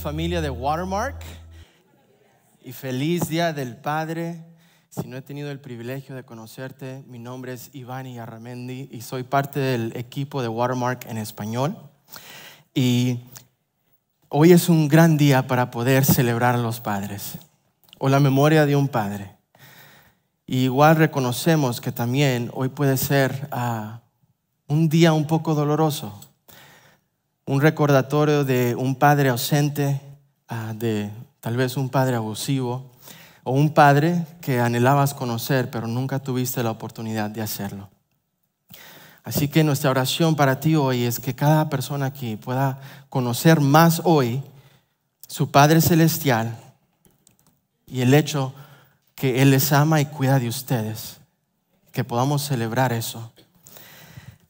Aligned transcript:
Familia 0.00 0.40
de 0.40 0.50
Watermark 0.50 1.22
y 2.62 2.72
feliz 2.72 3.28
día 3.28 3.52
del 3.52 3.76
Padre. 3.76 4.44
Si 4.88 5.06
no 5.06 5.16
he 5.16 5.22
tenido 5.22 5.50
el 5.50 5.60
privilegio 5.60 6.14
de 6.14 6.24
conocerte, 6.24 7.04
mi 7.06 7.18
nombre 7.18 7.52
es 7.52 7.70
Ivani 7.72 8.18
Arramendi 8.18 8.88
y 8.90 9.02
soy 9.02 9.22
parte 9.22 9.60
del 9.60 9.96
equipo 9.96 10.42
de 10.42 10.48
Watermark 10.48 11.06
en 11.06 11.18
español. 11.18 11.76
Y 12.74 13.20
hoy 14.28 14.52
es 14.52 14.68
un 14.68 14.88
gran 14.88 15.16
día 15.16 15.46
para 15.46 15.70
poder 15.70 16.04
celebrar 16.04 16.54
a 16.54 16.58
los 16.58 16.80
padres 16.80 17.38
o 17.98 18.08
la 18.08 18.20
memoria 18.20 18.66
de 18.66 18.76
un 18.76 18.88
padre. 18.88 19.36
Y 20.46 20.64
igual 20.64 20.96
reconocemos 20.96 21.80
que 21.80 21.92
también 21.92 22.50
hoy 22.54 22.68
puede 22.68 22.96
ser 22.96 23.48
ah, 23.52 24.00
un 24.68 24.88
día 24.88 25.12
un 25.12 25.26
poco 25.26 25.54
doloroso 25.54 26.31
un 27.46 27.60
recordatorio 27.60 28.44
de 28.44 28.74
un 28.74 28.94
padre 28.94 29.28
ausente, 29.28 30.00
ah, 30.48 30.72
de 30.74 31.10
tal 31.40 31.56
vez 31.56 31.76
un 31.76 31.88
padre 31.88 32.16
abusivo, 32.16 32.90
o 33.44 33.52
un 33.52 33.74
padre 33.74 34.24
que 34.40 34.60
anhelabas 34.60 35.14
conocer, 35.14 35.70
pero 35.70 35.86
nunca 35.88 36.20
tuviste 36.20 36.62
la 36.62 36.70
oportunidad 36.70 37.30
de 37.30 37.42
hacerlo. 37.42 37.88
Así 39.24 39.48
que 39.48 39.64
nuestra 39.64 39.90
oración 39.90 40.36
para 40.36 40.60
ti 40.60 40.76
hoy 40.76 41.04
es 41.04 41.20
que 41.20 41.34
cada 41.34 41.68
persona 41.68 42.06
aquí 42.06 42.36
pueda 42.36 42.80
conocer 43.08 43.60
más 43.60 44.00
hoy 44.04 44.42
su 45.28 45.50
Padre 45.50 45.80
Celestial 45.80 46.56
y 47.86 48.00
el 48.00 48.14
hecho 48.14 48.52
que 49.14 49.42
Él 49.42 49.50
les 49.50 49.72
ama 49.72 50.00
y 50.00 50.06
cuida 50.06 50.38
de 50.38 50.48
ustedes, 50.48 51.18
que 51.92 52.02
podamos 52.02 52.42
celebrar 52.42 52.92
eso. 52.92 53.32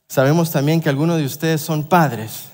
Sabemos 0.09 0.51
también 0.51 0.81
que 0.81 0.89
algunos 0.89 1.19
de 1.19 1.25
ustedes 1.25 1.61
son 1.61 1.85
padres 1.85 2.52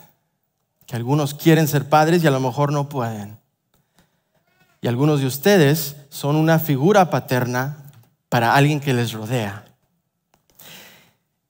que 0.88 0.97
algunos 0.97 1.34
quieren 1.34 1.69
ser 1.69 1.87
padres 1.87 2.25
y 2.25 2.26
a 2.26 2.31
lo 2.31 2.41
mejor 2.41 2.72
no 2.72 2.88
pueden. 2.88 3.38
Y 4.81 4.88
algunos 4.88 5.21
de 5.21 5.26
ustedes 5.26 5.97
son 6.09 6.34
una 6.34 6.59
figura 6.59 7.10
paterna 7.10 7.93
para 8.31 8.54
alguien 8.54 8.81
que 8.81 8.94
les 8.94 9.12
rodea. 9.12 9.66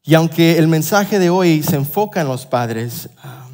Y 0.03 0.15
aunque 0.15 0.59
el 0.59 0.67
mensaje 0.67 1.21
de 1.21 1.31
hoy 1.31 1.63
se 1.63 1.77
enfoca 1.77 2.21
en 2.21 2.27
los 2.27 2.47
padres, 2.47 3.11
ah, 3.23 3.47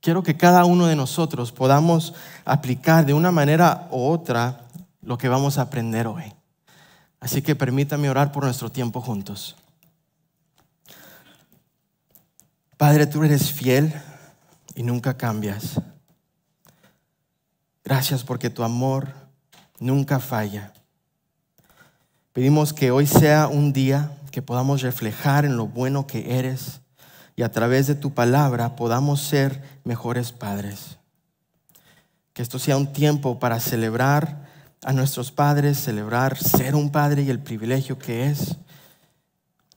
quiero 0.00 0.22
que 0.22 0.38
cada 0.38 0.64
uno 0.64 0.86
de 0.86 0.96
nosotros 0.96 1.52
podamos 1.52 2.14
aplicar 2.46 3.04
de 3.04 3.12
una 3.12 3.30
manera 3.30 3.88
u 3.90 4.08
otra 4.08 4.62
lo 5.02 5.18
que 5.18 5.28
vamos 5.28 5.58
a 5.58 5.62
aprender 5.62 6.06
hoy. 6.06 6.32
Así 7.20 7.42
que 7.42 7.54
permítame 7.54 8.08
orar 8.08 8.32
por 8.32 8.44
nuestro 8.44 8.72
tiempo 8.72 9.02
juntos. 9.02 9.54
Padre, 12.78 13.06
tú 13.06 13.22
eres 13.22 13.52
fiel 13.52 13.92
y 14.78 14.84
nunca 14.84 15.16
cambias. 15.16 15.80
Gracias 17.82 18.22
porque 18.22 18.48
tu 18.48 18.62
amor 18.62 19.08
nunca 19.80 20.20
falla. 20.20 20.72
Pedimos 22.32 22.72
que 22.72 22.92
hoy 22.92 23.08
sea 23.08 23.48
un 23.48 23.72
día 23.72 24.12
que 24.30 24.40
podamos 24.40 24.82
reflejar 24.82 25.44
en 25.44 25.56
lo 25.56 25.66
bueno 25.66 26.06
que 26.06 26.38
eres 26.38 26.80
y 27.34 27.42
a 27.42 27.50
través 27.50 27.88
de 27.88 27.96
tu 27.96 28.14
palabra 28.14 28.76
podamos 28.76 29.20
ser 29.20 29.80
mejores 29.82 30.30
padres. 30.30 30.98
Que 32.32 32.42
esto 32.42 32.60
sea 32.60 32.76
un 32.76 32.92
tiempo 32.92 33.40
para 33.40 33.58
celebrar 33.58 34.46
a 34.84 34.92
nuestros 34.92 35.32
padres, 35.32 35.76
celebrar 35.76 36.38
ser 36.38 36.76
un 36.76 36.92
padre 36.92 37.22
y 37.22 37.30
el 37.30 37.40
privilegio 37.40 37.98
que 37.98 38.30
es, 38.30 38.54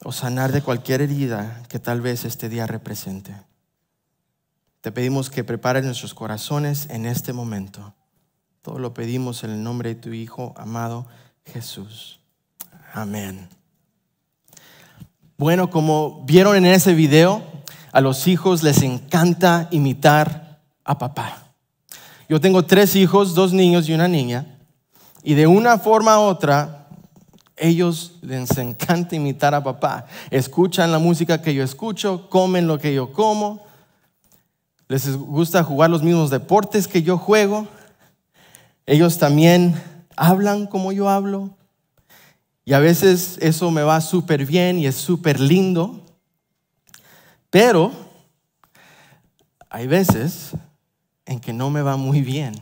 o 0.04 0.12
sanar 0.12 0.52
de 0.52 0.62
cualquier 0.62 1.02
herida 1.02 1.64
que 1.70 1.80
tal 1.80 2.02
vez 2.02 2.24
este 2.24 2.50
día 2.50 2.68
represente. 2.68 3.34
Te 4.82 4.92
pedimos 4.92 5.30
que 5.30 5.44
prepares 5.44 5.86
nuestros 5.86 6.16
corazones 6.16 6.88
en 6.90 7.06
este 7.06 7.34
momento. 7.34 7.94
Todo 8.64 8.80
lo 8.80 8.96
pedimos 8.96 9.44
en 9.44 9.52
el 9.52 9.64
nombre 9.64 9.90
de 9.90 9.96
tu 9.96 10.12
Hijo 10.12 10.56
amado 10.58 11.06
Jesús. 11.46 12.20
Amén. 12.92 13.48
Bueno, 15.38 15.70
como 15.70 16.24
vieron 16.26 16.56
en 16.56 16.66
ese 16.66 16.96
video, 16.96 17.44
a 17.92 18.02
los 18.02 18.28
hijos 18.28 18.64
les 18.64 18.82
encanta 18.82 19.68
imitar 19.70 20.62
a 20.84 20.98
papá. 20.98 21.54
Yo 22.28 22.42
tengo 22.42 22.66
tres 22.66 22.96
hijos, 22.96 23.36
dos 23.36 23.54
niños 23.54 23.88
y 23.88 23.94
una 23.94 24.08
niña, 24.08 24.58
y 25.22 25.36
de 25.36 25.46
una 25.46 25.78
forma 25.78 26.20
u 26.20 26.24
otra, 26.24 26.88
ellos 27.56 28.18
les 28.22 28.58
encanta 28.58 29.16
imitar 29.16 29.54
a 29.54 29.64
papá. 29.64 30.08
Escuchan 30.32 30.92
la 30.92 30.98
música 30.98 31.40
que 31.40 31.54
yo 31.54 31.64
escucho, 31.64 32.30
comen 32.30 32.66
lo 32.66 32.80
que 32.80 32.96
yo 32.96 33.14
como, 33.14 33.70
les 34.92 35.16
gusta 35.16 35.64
jugar 35.64 35.90
los 35.90 36.04
mismos 36.04 36.30
deportes 36.30 36.86
que 36.86 37.02
yo 37.02 37.18
juego. 37.18 37.66
Ellos 38.86 39.18
también 39.18 39.82
hablan 40.18 40.68
como 40.68 40.92
yo 40.92 41.08
hablo. 41.08 41.52
Y 42.66 42.74
a 42.74 42.80
veces 42.80 43.38
eso 43.40 43.72
me 43.72 43.84
va 43.84 44.02
súper 44.02 44.46
bien 44.46 44.80
y 44.80 44.88
es 44.88 44.96
súper 44.96 45.40
lindo. 45.40 46.06
Pero 47.50 47.94
hay 49.70 49.88
veces 49.88 50.50
en 51.26 51.40
que 51.40 51.54
no 51.54 51.70
me 51.70 51.82
va 51.82 51.96
muy 51.96 52.20
bien. 52.20 52.54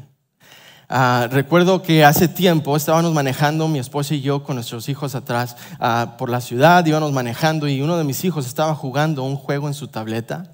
Ah, 0.88 1.28
recuerdo 1.31 1.81
que 1.81 2.06
hace 2.06 2.28
tiempo 2.28 2.78
estábamos 2.78 3.12
manejando, 3.12 3.68
mi 3.68 3.80
esposa 3.80 4.14
y 4.14 4.22
yo, 4.22 4.44
con 4.44 4.56
nuestros 4.56 4.88
hijos 4.88 5.16
atrás, 5.16 5.56
ah, 5.80 6.14
por 6.20 6.30
la 6.30 6.42
ciudad, 6.42 6.86
íbamos 6.86 7.12
manejando 7.12 7.68
y 7.68 7.81
uno 7.81 7.98
de 7.98 8.04
mis 8.04 8.24
hijos 8.24 8.46
estaba 8.46 8.76
jugando 8.76 9.24
un 9.24 9.36
juego 9.36 9.68
en 9.68 9.74
su 9.74 9.88
tableta. 9.88 10.52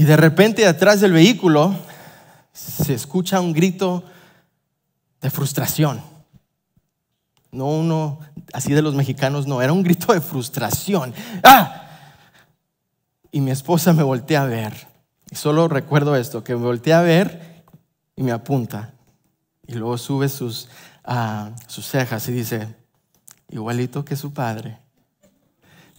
Y 0.00 0.04
de 0.04 0.16
repente 0.16 0.66
atrás 0.66 1.02
del 1.02 1.12
vehículo 1.12 1.76
se 2.54 2.94
escucha 2.94 3.38
un 3.38 3.52
grito 3.52 4.02
de 5.20 5.28
frustración. 5.28 6.00
No 7.52 7.66
uno 7.66 8.18
así 8.54 8.72
de 8.72 8.80
los 8.80 8.94
mexicanos, 8.94 9.46
no, 9.46 9.60
era 9.60 9.74
un 9.74 9.82
grito 9.82 10.14
de 10.14 10.22
frustración. 10.22 11.12
¡Ah! 11.42 11.86
Y 13.30 13.42
mi 13.42 13.50
esposa 13.50 13.92
me 13.92 14.02
voltea 14.02 14.44
a 14.44 14.46
ver. 14.46 14.72
Y 15.30 15.34
solo 15.36 15.68
recuerdo 15.68 16.16
esto, 16.16 16.42
que 16.42 16.56
me 16.56 16.62
voltea 16.62 17.00
a 17.00 17.02
ver 17.02 17.62
y 18.16 18.22
me 18.22 18.32
apunta. 18.32 18.94
Y 19.66 19.74
luego 19.74 19.98
sube 19.98 20.30
sus, 20.30 20.70
ah, 21.04 21.50
sus 21.66 21.86
cejas 21.86 22.26
y 22.26 22.32
dice, 22.32 22.74
igualito 23.50 24.02
que 24.02 24.16
su 24.16 24.32
padre. 24.32 24.78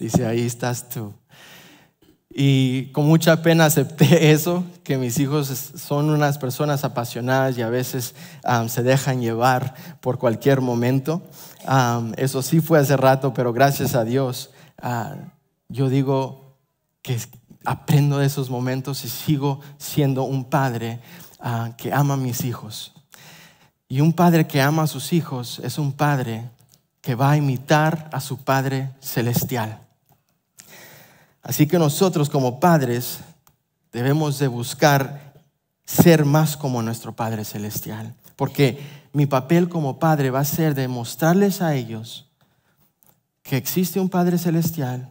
Dice, 0.00 0.26
ahí 0.26 0.44
estás 0.44 0.88
tú. 0.88 1.14
Y 2.34 2.86
con 2.92 3.06
mucha 3.06 3.42
pena 3.42 3.66
acepté 3.66 4.30
eso, 4.32 4.64
que 4.84 4.96
mis 4.96 5.18
hijos 5.18 5.48
son 5.48 6.10
unas 6.10 6.38
personas 6.38 6.84
apasionadas 6.84 7.58
y 7.58 7.62
a 7.62 7.68
veces 7.68 8.14
se 8.68 8.82
dejan 8.82 9.20
llevar 9.20 9.74
por 10.00 10.18
cualquier 10.18 10.60
momento. 10.60 11.22
eso 12.16 12.42
sí 12.42 12.60
fue 12.60 12.78
hace 12.78 12.96
rato, 12.96 13.34
pero 13.34 13.52
gracias 13.52 13.94
a 13.94 14.04
Dios, 14.04 14.50
ah, 14.80 15.14
yo 15.68 15.88
digo 15.88 16.56
que 17.02 17.18
aprendo 17.64 18.18
de 18.18 18.26
esos 18.26 18.50
momentos 18.50 19.04
y 19.04 19.08
sigo 19.08 19.60
siendo 19.78 20.24
un 20.24 20.44
padre 20.44 21.00
ah, 21.40 21.70
que 21.76 21.92
ama 21.92 22.14
a 22.14 22.16
mis 22.18 22.44
hijos. 22.44 22.92
Y 23.88 24.00
un 24.00 24.14
padre 24.14 24.46
que 24.46 24.62
ama 24.62 24.84
a 24.84 24.86
sus 24.86 25.12
hijos 25.12 25.60
es 25.62 25.78
un 25.78 25.92
padre 25.92 26.48
que 27.02 27.14
va 27.16 27.32
a 27.32 27.36
imitar 27.36 28.08
a 28.12 28.20
su 28.20 28.38
Padre 28.38 28.90
celestial. 29.00 29.81
Así 31.42 31.66
que 31.66 31.78
nosotros 31.78 32.30
como 32.30 32.60
padres 32.60 33.18
debemos 33.92 34.38
de 34.38 34.48
buscar 34.48 35.32
ser 35.84 36.24
más 36.24 36.56
como 36.56 36.82
nuestro 36.82 37.12
Padre 37.14 37.44
Celestial. 37.44 38.14
Porque 38.36 38.80
mi 39.12 39.26
papel 39.26 39.68
como 39.68 39.98
padre 39.98 40.30
va 40.30 40.40
a 40.40 40.44
ser 40.44 40.74
de 40.74 40.88
mostrarles 40.88 41.60
a 41.60 41.74
ellos 41.74 42.26
que 43.42 43.56
existe 43.56 44.00
un 44.00 44.08
Padre 44.08 44.38
Celestial 44.38 45.10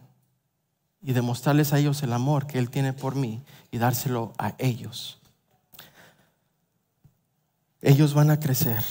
y 1.02 1.12
demostrarles 1.12 1.72
a 1.72 1.78
ellos 1.78 2.02
el 2.02 2.12
amor 2.12 2.46
que 2.46 2.58
Él 2.58 2.70
tiene 2.70 2.92
por 2.92 3.14
mí 3.14 3.42
y 3.70 3.78
dárselo 3.78 4.32
a 4.38 4.54
ellos. 4.58 5.18
Ellos 7.80 8.14
van 8.14 8.30
a 8.30 8.40
crecer 8.40 8.82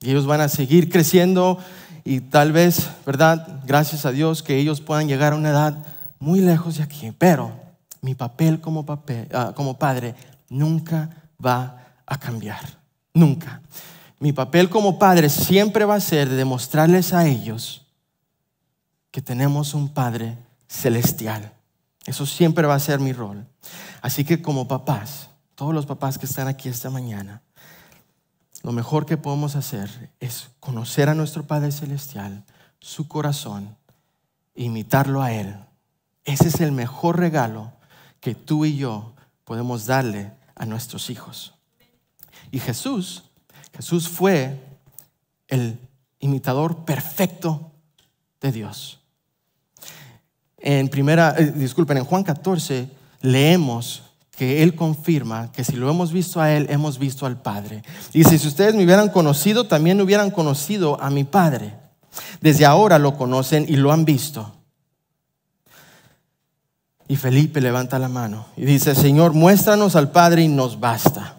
y 0.00 0.10
ellos 0.10 0.26
van 0.26 0.40
a 0.40 0.48
seguir 0.48 0.88
creciendo 0.90 1.58
y 2.04 2.20
tal 2.20 2.52
vez, 2.52 2.88
¿verdad? 3.04 3.60
Gracias 3.66 4.06
a 4.06 4.12
Dios 4.12 4.42
que 4.42 4.56
ellos 4.56 4.80
puedan 4.80 5.08
llegar 5.08 5.32
a 5.32 5.36
una 5.36 5.50
edad 5.50 5.95
muy 6.18 6.40
lejos 6.40 6.76
de 6.76 6.82
aquí, 6.82 7.12
pero 7.12 7.52
mi 8.00 8.14
papel 8.14 8.60
como, 8.60 8.86
papel, 8.86 9.28
ah, 9.32 9.52
como 9.54 9.78
padre 9.78 10.14
nunca 10.48 11.10
va 11.44 11.94
a 12.06 12.18
cambiar, 12.18 12.78
nunca. 13.12 13.60
Mi 14.18 14.32
papel 14.32 14.70
como 14.70 14.98
padre 14.98 15.28
siempre 15.28 15.84
va 15.84 15.96
a 15.96 16.00
ser 16.00 16.28
de 16.28 16.36
demostrarles 16.36 17.12
a 17.12 17.26
ellos 17.26 17.86
que 19.10 19.22
tenemos 19.22 19.72
un 19.72 19.88
Padre 19.88 20.36
celestial. 20.68 21.52
Eso 22.04 22.26
siempre 22.26 22.66
va 22.66 22.74
a 22.74 22.80
ser 22.80 23.00
mi 23.00 23.14
rol. 23.14 23.46
Así 24.02 24.24
que 24.24 24.42
como 24.42 24.68
papás, 24.68 25.30
todos 25.54 25.74
los 25.74 25.86
papás 25.86 26.18
que 26.18 26.26
están 26.26 26.48
aquí 26.48 26.68
esta 26.68 26.90
mañana, 26.90 27.40
lo 28.62 28.72
mejor 28.72 29.06
que 29.06 29.16
podemos 29.16 29.56
hacer 29.56 30.10
es 30.20 30.50
conocer 30.60 31.08
a 31.08 31.14
nuestro 31.14 31.46
Padre 31.46 31.72
Celestial, 31.72 32.44
su 32.78 33.08
corazón, 33.08 33.76
imitarlo 34.54 35.22
a 35.22 35.32
Él 35.32 35.65
ese 36.26 36.48
es 36.48 36.60
el 36.60 36.72
mejor 36.72 37.18
regalo 37.18 37.72
que 38.20 38.34
tú 38.34 38.64
y 38.64 38.76
yo 38.76 39.14
podemos 39.44 39.86
darle 39.86 40.32
a 40.56 40.66
nuestros 40.66 41.08
hijos. 41.08 41.54
Y 42.50 42.58
Jesús, 42.58 43.24
Jesús 43.74 44.08
fue 44.08 44.60
el 45.48 45.78
imitador 46.18 46.84
perfecto 46.84 47.72
de 48.40 48.52
Dios. 48.52 49.00
En 50.58 50.88
primera, 50.88 51.34
eh, 51.38 51.52
disculpen, 51.52 51.98
en 51.98 52.04
Juan 52.04 52.24
14 52.24 52.90
leemos 53.20 54.02
que 54.36 54.62
Él 54.64 54.74
confirma 54.74 55.52
que 55.52 55.62
si 55.62 55.76
lo 55.76 55.88
hemos 55.88 56.12
visto 56.12 56.40
a 56.40 56.52
Él, 56.52 56.66
hemos 56.68 56.98
visto 56.98 57.24
al 57.24 57.40
Padre. 57.40 57.82
Dice, 58.12 58.38
si 58.38 58.48
ustedes 58.48 58.74
me 58.74 58.84
hubieran 58.84 59.10
conocido, 59.10 59.68
también 59.68 60.00
hubieran 60.00 60.30
conocido 60.30 61.00
a 61.00 61.08
mi 61.08 61.22
Padre. 61.24 61.74
Desde 62.40 62.66
ahora 62.66 62.98
lo 62.98 63.16
conocen 63.16 63.64
y 63.68 63.76
lo 63.76 63.92
han 63.92 64.04
visto. 64.04 64.55
Y 67.08 67.16
Felipe 67.16 67.60
levanta 67.60 67.98
la 67.98 68.08
mano 68.08 68.46
y 68.56 68.64
dice, 68.64 68.94
Señor, 68.94 69.32
muéstranos 69.32 69.94
al 69.94 70.10
Padre 70.10 70.42
y 70.42 70.48
nos 70.48 70.80
basta. 70.80 71.36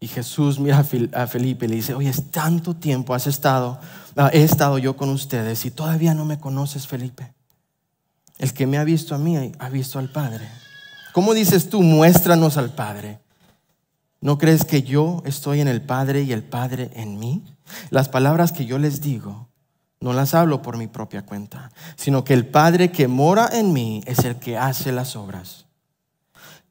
Y 0.00 0.08
Jesús 0.08 0.58
mira 0.58 0.84
a 1.12 1.26
Felipe 1.28 1.66
y 1.66 1.68
le 1.68 1.76
dice, 1.76 1.94
oye, 1.94 2.08
es 2.08 2.32
tanto 2.32 2.74
tiempo 2.74 3.14
has 3.14 3.28
estado, 3.28 3.78
ah, 4.16 4.30
he 4.32 4.42
estado 4.42 4.78
yo 4.78 4.96
con 4.96 5.10
ustedes 5.10 5.64
y 5.64 5.70
todavía 5.70 6.12
no 6.12 6.24
me 6.24 6.40
conoces, 6.40 6.88
Felipe. 6.88 7.32
El 8.38 8.52
que 8.52 8.66
me 8.66 8.78
ha 8.78 8.84
visto 8.84 9.14
a 9.14 9.18
mí 9.18 9.52
ha 9.56 9.68
visto 9.68 10.00
al 10.00 10.10
Padre. 10.10 10.48
¿Cómo 11.12 11.34
dices 11.34 11.68
tú, 11.68 11.82
muéstranos 11.82 12.56
al 12.56 12.74
Padre? 12.74 13.20
¿No 14.20 14.38
crees 14.38 14.64
que 14.64 14.82
yo 14.82 15.22
estoy 15.24 15.60
en 15.60 15.68
el 15.68 15.82
Padre 15.82 16.22
y 16.22 16.32
el 16.32 16.42
Padre 16.42 16.90
en 16.94 17.20
mí? 17.20 17.44
Las 17.90 18.08
palabras 18.08 18.50
que 18.50 18.66
yo 18.66 18.78
les 18.78 19.00
digo 19.00 19.51
no 20.02 20.12
las 20.12 20.34
hablo 20.34 20.62
por 20.62 20.76
mi 20.76 20.88
propia 20.88 21.22
cuenta, 21.22 21.70
sino 21.94 22.24
que 22.24 22.34
el 22.34 22.44
Padre 22.44 22.90
que 22.90 23.06
mora 23.06 23.48
en 23.52 23.72
mí 23.72 24.02
es 24.04 24.18
el 24.24 24.36
que 24.36 24.58
hace 24.58 24.90
las 24.90 25.14
obras. 25.14 25.66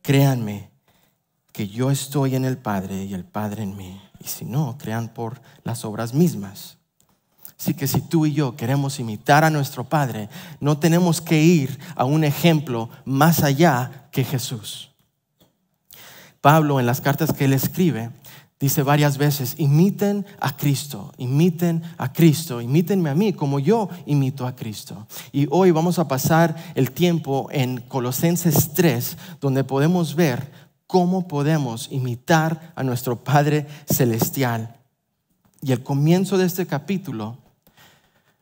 Créanme 0.02 0.70
que 1.54 1.70
yo 1.70 1.92
estoy 1.92 2.36
en 2.36 2.44
el 2.44 2.58
Padre 2.58 3.06
y 3.06 3.14
el 3.14 3.24
Padre 3.24 3.64
en 3.64 3.78
mí. 3.78 4.02
Y 4.20 4.28
si 4.28 4.44
no, 4.44 4.78
crean 4.78 5.08
por 5.08 5.42
las 5.64 5.86
obras 5.86 6.14
mismas. 6.14 6.78
Así 7.58 7.74
que 7.74 7.88
si 7.88 8.02
tú 8.02 8.26
y 8.26 8.34
yo 8.34 8.58
queremos 8.58 9.00
imitar 9.00 9.46
a 9.46 9.50
nuestro 9.50 9.86
Padre, 9.86 10.28
no 10.60 10.78
tenemos 10.78 11.22
que 11.22 11.42
ir 11.42 11.80
a 11.96 12.04
un 12.04 12.26
ejemplo 12.26 12.90
más 13.06 13.44
allá 13.44 14.10
que 14.12 14.26
Jesús. 14.26 14.92
Pablo 16.42 16.82
en 16.82 16.86
las 16.86 17.00
cartas 17.00 17.32
que 17.32 17.46
él 17.46 17.54
escribe 17.54 18.10
dice 18.62 18.84
varias 18.84 19.18
veces, 19.18 19.56
imiten 19.58 20.24
a 20.40 20.56
Cristo, 20.56 21.12
imiten 21.18 21.82
a 21.98 22.14
Cristo, 22.14 22.62
imítenme 22.62 23.10
a 23.10 23.16
mí 23.16 23.34
como 23.34 23.60
yo 23.60 23.90
imito 24.06 24.46
a 24.46 24.56
Cristo. 24.56 25.08
Y 25.32 25.48
hoy 25.50 25.72
vamos 25.72 25.98
a 25.98 26.08
pasar 26.08 26.56
el 26.76 26.92
tiempo 26.92 27.50
en 27.52 27.82
Colosenses 27.82 28.74
3, 28.74 29.18
donde 29.42 29.64
podemos 29.64 30.16
ver 30.16 30.52
cómo 30.86 31.28
podemos 31.28 31.88
imitar 31.92 32.74
a 32.76 32.84
nuestro 32.84 33.24
Padre 33.24 33.66
Celestial. 33.92 34.76
Y 35.64 35.72
el 35.72 35.82
comienzo 35.82 36.38
de 36.38 36.46
este 36.46 36.68
capítulo 36.68 37.38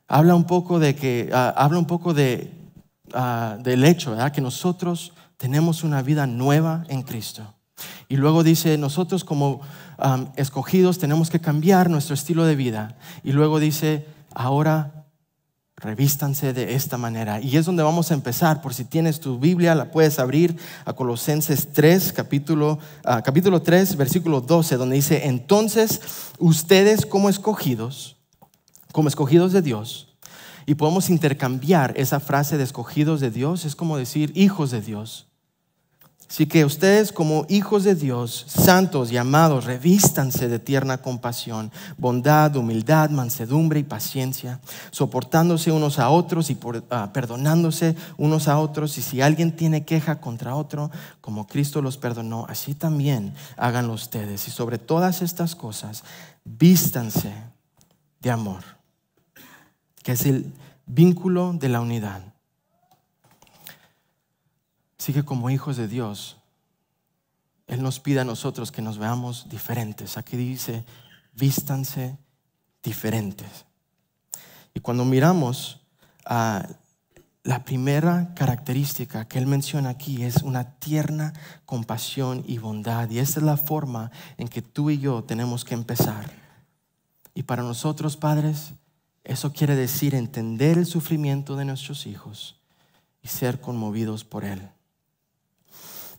habla 0.05 0.35
un 0.35 0.43
poco 0.43 0.79
de 0.79 0.95
que, 0.95 1.29
ah, 1.33 1.53
habla 1.55 1.79
un 1.79 1.85
poco 1.85 2.13
de, 2.13 2.51
ah, 3.13 3.57
del 3.63 3.85
hecho, 3.85 4.17
que 4.33 4.41
nosotros 4.41 5.13
tenemos 5.37 5.85
una 5.85 6.01
vida 6.01 6.27
nueva 6.27 6.83
en 6.89 7.03
Cristo. 7.03 7.53
Y 8.09 8.17
luego 8.17 8.43
dice, 8.43 8.77
nosotros 8.77 9.23
como 9.23 9.61
escogidos 10.35 10.99
tenemos 10.99 11.29
que 11.29 11.39
cambiar 11.39 11.89
nuestro 11.89 12.13
estilo 12.13 12.45
de 12.45 12.55
vida. 12.55 12.97
Y 13.23 13.31
luego 13.31 13.59
dice, 13.59 14.05
ahora 14.33 14.99
revístanse 15.79 16.53
de 16.53 16.75
esta 16.75 16.97
manera. 16.97 17.39
Y 17.41 17.57
es 17.57 17.65
donde 17.65 17.83
vamos 17.83 18.11
a 18.11 18.13
empezar. 18.13 18.61
Por 18.61 18.73
si 18.73 18.85
tienes 18.85 19.19
tu 19.19 19.39
Biblia, 19.39 19.75
la 19.75 19.91
puedes 19.91 20.19
abrir 20.19 20.57
a 20.85 20.93
Colosenses 20.93 21.71
3, 21.73 22.13
capítulo, 22.13 22.79
ah, 23.05 23.21
capítulo 23.21 23.61
3, 23.61 23.95
versículo 23.95 24.41
12, 24.41 24.77
donde 24.77 24.97
dice, 24.97 25.27
entonces 25.27 26.01
ustedes 26.37 27.05
como 27.05 27.29
escogidos, 27.29 28.17
como 28.91 29.07
escogidos 29.07 29.53
de 29.53 29.61
Dios, 29.61 30.17
y 30.65 30.75
podemos 30.75 31.09
intercambiar 31.09 31.93
esa 31.97 32.19
frase 32.19 32.57
de 32.57 32.63
escogidos 32.63 33.21
de 33.21 33.31
Dios, 33.31 33.65
es 33.65 33.75
como 33.75 33.97
decir 33.97 34.31
hijos 34.35 34.71
de 34.71 34.81
Dios. 34.81 35.28
Así 36.29 36.45
que 36.45 36.63
ustedes 36.63 37.11
como 37.11 37.47
hijos 37.49 37.83
de 37.83 37.95
Dios, 37.95 38.45
santos 38.47 39.11
y 39.11 39.17
amados, 39.17 39.65
revístanse 39.65 40.47
de 40.47 40.59
tierna 40.59 40.99
compasión, 40.99 41.71
bondad, 41.97 42.55
humildad, 42.55 43.09
mansedumbre 43.09 43.79
y 43.79 43.83
paciencia, 43.83 44.59
soportándose 44.91 45.71
unos 45.71 45.97
a 45.97 46.09
otros 46.11 46.51
y 46.51 46.57
ah, 46.91 47.09
perdonándose 47.13 47.95
unos 48.17 48.47
a 48.47 48.59
otros. 48.59 48.99
Y 48.99 49.01
si 49.01 49.21
alguien 49.21 49.55
tiene 49.55 49.85
queja 49.85 50.21
contra 50.21 50.55
otro, 50.55 50.91
como 51.19 51.47
Cristo 51.47 51.81
los 51.81 51.97
perdonó, 51.97 52.45
así 52.47 52.75
también 52.75 53.33
háganlo 53.57 53.93
ustedes. 53.93 54.47
Y 54.47 54.51
sobre 54.51 54.77
todas 54.77 55.23
estas 55.23 55.55
cosas, 55.55 56.03
vístanse 56.45 57.33
de 58.21 58.29
amor, 58.29 58.61
que 60.03 60.11
es 60.11 60.27
el 60.27 60.53
vínculo 60.85 61.53
de 61.53 61.69
la 61.69 61.81
unidad. 61.81 62.28
Así 64.99 65.13
que 65.13 65.23
como 65.23 65.49
hijos 65.49 65.77
de 65.77 65.87
Dios, 65.87 66.37
Él 67.67 67.81
nos 67.81 67.99
pide 67.99 68.19
a 68.19 68.25
nosotros 68.25 68.71
que 68.71 68.81
nos 68.81 68.97
veamos 68.97 69.47
diferentes. 69.49 70.17
Aquí 70.17 70.35
dice, 70.35 70.83
vístanse 71.33 72.17
diferentes. 72.83 73.65
Y 74.73 74.81
cuando 74.81 75.05
miramos 75.05 75.79
a 76.25 76.67
la 77.43 77.63
primera 77.63 78.33
característica 78.35 79.25
que 79.27 79.39
Él 79.39 79.47
menciona 79.47 79.89
aquí 79.89 80.23
es 80.23 80.43
una 80.43 80.77
tierna 80.79 81.33
compasión 81.65 82.43
y 82.45 82.57
bondad. 82.57 83.09
Y 83.09 83.19
esta 83.19 83.39
es 83.39 83.45
la 83.45 83.57
forma 83.57 84.11
en 84.37 84.49
que 84.49 84.61
tú 84.61 84.89
y 84.89 84.99
yo 84.99 85.23
tenemos 85.23 85.63
que 85.63 85.75
empezar. 85.75 86.29
Y 87.33 87.43
para 87.43 87.63
nosotros, 87.63 88.17
padres, 88.17 88.73
eso 89.23 89.53
quiere 89.53 89.75
decir 89.75 90.13
entender 90.13 90.77
el 90.77 90.85
sufrimiento 90.85 91.55
de 91.55 91.63
nuestros 91.63 92.05
hijos 92.05 92.59
y 93.21 93.29
ser 93.29 93.61
conmovidos 93.61 94.25
por 94.25 94.43
Él. 94.43 94.69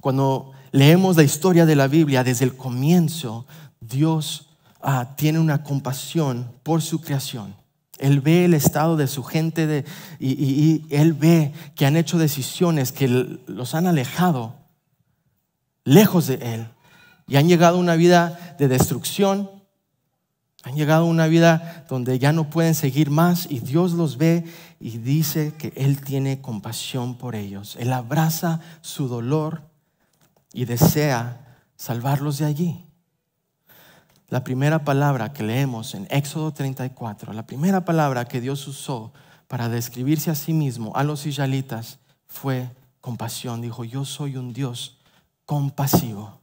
Cuando 0.01 0.53
leemos 0.73 1.17
la 1.17 1.23
historia 1.23 1.67
de 1.67 1.77
la 1.77 1.89
Biblia 1.89 2.25
desde 2.25 2.45
el 2.45 2.57
comienzo, 2.57 3.47
Dios 3.81 4.49
ah, 4.81 5.15
tiene 5.17 5.39
una 5.39 5.63
compasión 5.63 6.51
por 6.63 6.83
su 6.83 7.01
creación. 7.01 7.55
Él 7.99 8.21
ve 8.21 8.47
el 8.47 8.55
estado 8.55 8.97
de 8.97 9.07
su 9.07 9.23
gente 9.23 9.85
y, 10.19 10.31
y, 10.31 10.87
Él 10.89 11.13
ve 11.13 11.53
que 11.75 11.85
han 11.85 11.97
hecho 11.97 12.17
decisiones 12.17 12.93
que 12.93 13.09
los 13.09 13.75
han 13.75 13.87
alejado 13.87 14.55
lejos 15.85 16.27
de 16.27 16.35
Él 16.37 16.69
y 17.27 17.37
han 17.37 17.47
llegado 17.47 17.77
a 17.77 17.81
una 17.81 17.97
vida 17.97 18.57
de 18.59 18.69
destrucción, 18.69 19.51
han 20.63 20.77
llegado 20.77 21.05
a 21.05 21.09
una 21.09 21.27
vida 21.27 21.85
donde 21.91 22.19
ya 22.19 22.33
no 22.33 22.49
pueden 22.49 22.75
seguir 22.75 23.11
más 23.11 23.47
y 23.51 23.61
Dios 23.61 23.93
los 23.93 24.17
ve 24.17 24.45
y 24.81 24.99
dice 24.99 25.53
que 25.59 25.73
Él 25.77 26.01
tiene 26.01 26.41
compasión 26.41 27.19
por 27.19 27.35
ellos. 27.35 27.77
Él 27.79 27.93
abraza 27.93 28.61
su 28.81 29.09
dolor 29.09 29.70
y 30.53 30.65
desea 30.65 31.59
salvarlos 31.77 32.39
de 32.39 32.47
allí. 32.47 32.85
La 34.29 34.45
primera 34.45 34.85
palabra 34.85 35.33
que 35.33 35.43
leemos 35.43 35.95
en 35.95 36.07
Éxodo 36.11 36.53
34, 36.53 37.33
la 37.33 37.47
primera 37.47 37.85
palabra 37.85 38.27
que 38.27 38.41
Dios 38.41 38.67
usó 38.69 39.13
para 39.49 39.69
describirse 39.69 40.31
a 40.31 40.37
sí 40.37 40.53
mismo 40.53 40.93
a 40.95 41.03
los 41.03 41.27
israelitas 41.27 41.99
fue 42.29 42.71
compasión. 43.01 43.61
Dijo, 43.61 43.85
yo 43.85 44.05
soy 44.05 44.37
un 44.37 44.53
Dios 44.53 44.99
compasivo. 45.45 46.39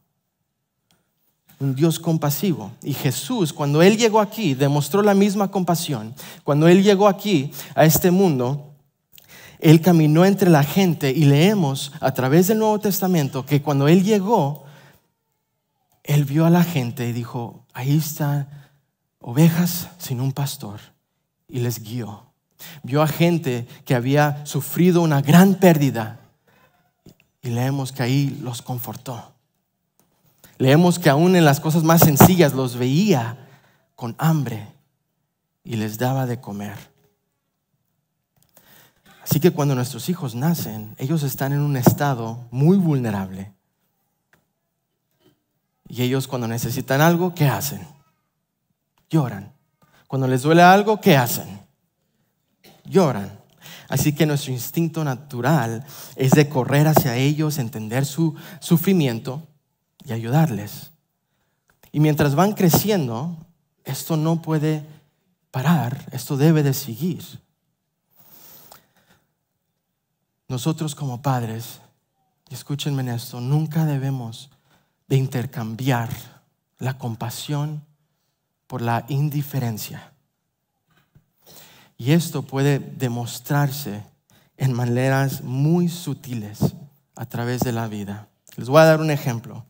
Un 1.59 1.73
Dios 1.73 1.97
compasivo. 1.97 2.71
Y 2.83 2.93
Jesús, 2.93 3.53
cuando 3.53 3.81
Él 3.81 3.97
llegó 3.97 4.19
aquí, 4.19 4.53
demostró 4.53 5.01
la 5.01 5.13
misma 5.13 5.49
compasión. 5.49 6.13
Cuando 6.43 6.67
Él 6.67 6.83
llegó 6.83 7.07
aquí, 7.07 7.51
a 7.73 7.85
este 7.85 8.11
mundo, 8.11 8.66
él 9.59 9.81
caminó 9.81 10.25
entre 10.25 10.49
la 10.49 10.63
gente 10.63 11.11
y 11.11 11.25
leemos 11.25 11.91
a 11.99 12.13
través 12.13 12.47
del 12.47 12.59
Nuevo 12.59 12.79
Testamento 12.79 13.45
que 13.45 13.61
cuando 13.61 13.87
Él 13.87 14.03
llegó, 14.03 14.65
Él 16.03 16.25
vio 16.25 16.45
a 16.45 16.49
la 16.49 16.63
gente 16.63 17.07
y 17.07 17.11
dijo, 17.11 17.65
ahí 17.73 17.97
están 17.97 18.47
ovejas 19.19 19.89
sin 19.97 20.21
un 20.21 20.31
pastor 20.31 20.79
y 21.47 21.59
les 21.59 21.81
guió. 21.81 22.23
Vio 22.83 23.01
a 23.01 23.07
gente 23.07 23.67
que 23.85 23.95
había 23.95 24.45
sufrido 24.45 25.01
una 25.01 25.21
gran 25.21 25.55
pérdida 25.55 26.19
y 27.41 27.49
leemos 27.49 27.91
que 27.91 28.03
ahí 28.03 28.39
los 28.41 28.61
confortó. 28.61 29.33
Leemos 30.59 30.97
que 30.99 31.09
aún 31.09 31.35
en 31.35 31.45
las 31.45 31.59
cosas 31.59 31.83
más 31.83 32.01
sencillas 32.01 32.53
los 32.53 32.75
veía 32.77 33.47
con 33.95 34.15
hambre 34.17 34.67
y 35.63 35.75
les 35.75 35.97
daba 35.97 36.25
de 36.25 36.39
comer. 36.39 36.96
Así 39.29 39.41
que 39.41 39.51
cuando 39.51 39.75
nuestros 39.75 40.07
hijos 40.07 40.35
nacen, 40.35 40.95
ellos 40.97 41.21
están 41.23 41.51
en 41.51 41.59
un 41.59 41.75
estado 41.75 42.47
muy 42.49 42.77
vulnerable. 42.77 43.53
Y 45.89 46.01
ellos 46.01 46.29
cuando 46.29 46.47
necesitan 46.47 47.01
algo, 47.01 47.35
¿qué 47.35 47.45
hacen? 47.45 47.85
Lloran. 49.09 49.51
Cuando 50.07 50.29
les 50.29 50.43
duele 50.43 50.61
algo, 50.61 51.01
¿qué 51.01 51.17
hacen? 51.17 51.59
Lloran. 52.85 53.37
Así 53.89 54.13
que 54.13 54.25
nuestro 54.25 54.53
instinto 54.53 55.03
natural 55.03 55.85
es 56.15 56.31
de 56.31 56.47
correr 56.47 56.87
hacia 56.87 57.17
ellos, 57.17 57.57
entender 57.57 58.05
su 58.05 58.33
sufrimiento 58.61 59.45
y 60.05 60.13
ayudarles. 60.13 60.91
Y 61.91 61.99
mientras 61.99 62.33
van 62.33 62.53
creciendo, 62.53 63.45
esto 63.83 64.15
no 64.15 64.41
puede 64.41 64.85
parar, 65.51 66.05
esto 66.13 66.37
debe 66.37 66.63
de 66.63 66.73
seguir. 66.73 67.23
Nosotros 70.49 70.95
como 70.95 71.21
padres, 71.21 71.79
escúchenme 72.49 73.01
en 73.01 73.09
esto, 73.09 73.41
nunca 73.41 73.85
debemos 73.85 74.49
de 75.07 75.17
intercambiar 75.17 76.09
la 76.79 76.97
compasión 76.97 77.83
por 78.65 78.81
la 78.81 79.05
indiferencia. 79.09 80.13
Y 81.97 82.11
esto 82.11 82.43
puede 82.43 82.79
demostrarse 82.79 84.03
en 84.55 84.71
maneras 84.71 85.41
muy 85.43 85.89
sutiles 85.89 86.59
a 87.15 87.25
través 87.25 87.61
de 87.61 87.73
la 87.73 87.87
vida. 87.87 88.29
Les 88.55 88.69
voy 88.69 88.81
a 88.81 88.85
dar 88.85 89.01
un 89.01 89.11
ejemplo. 89.11 89.65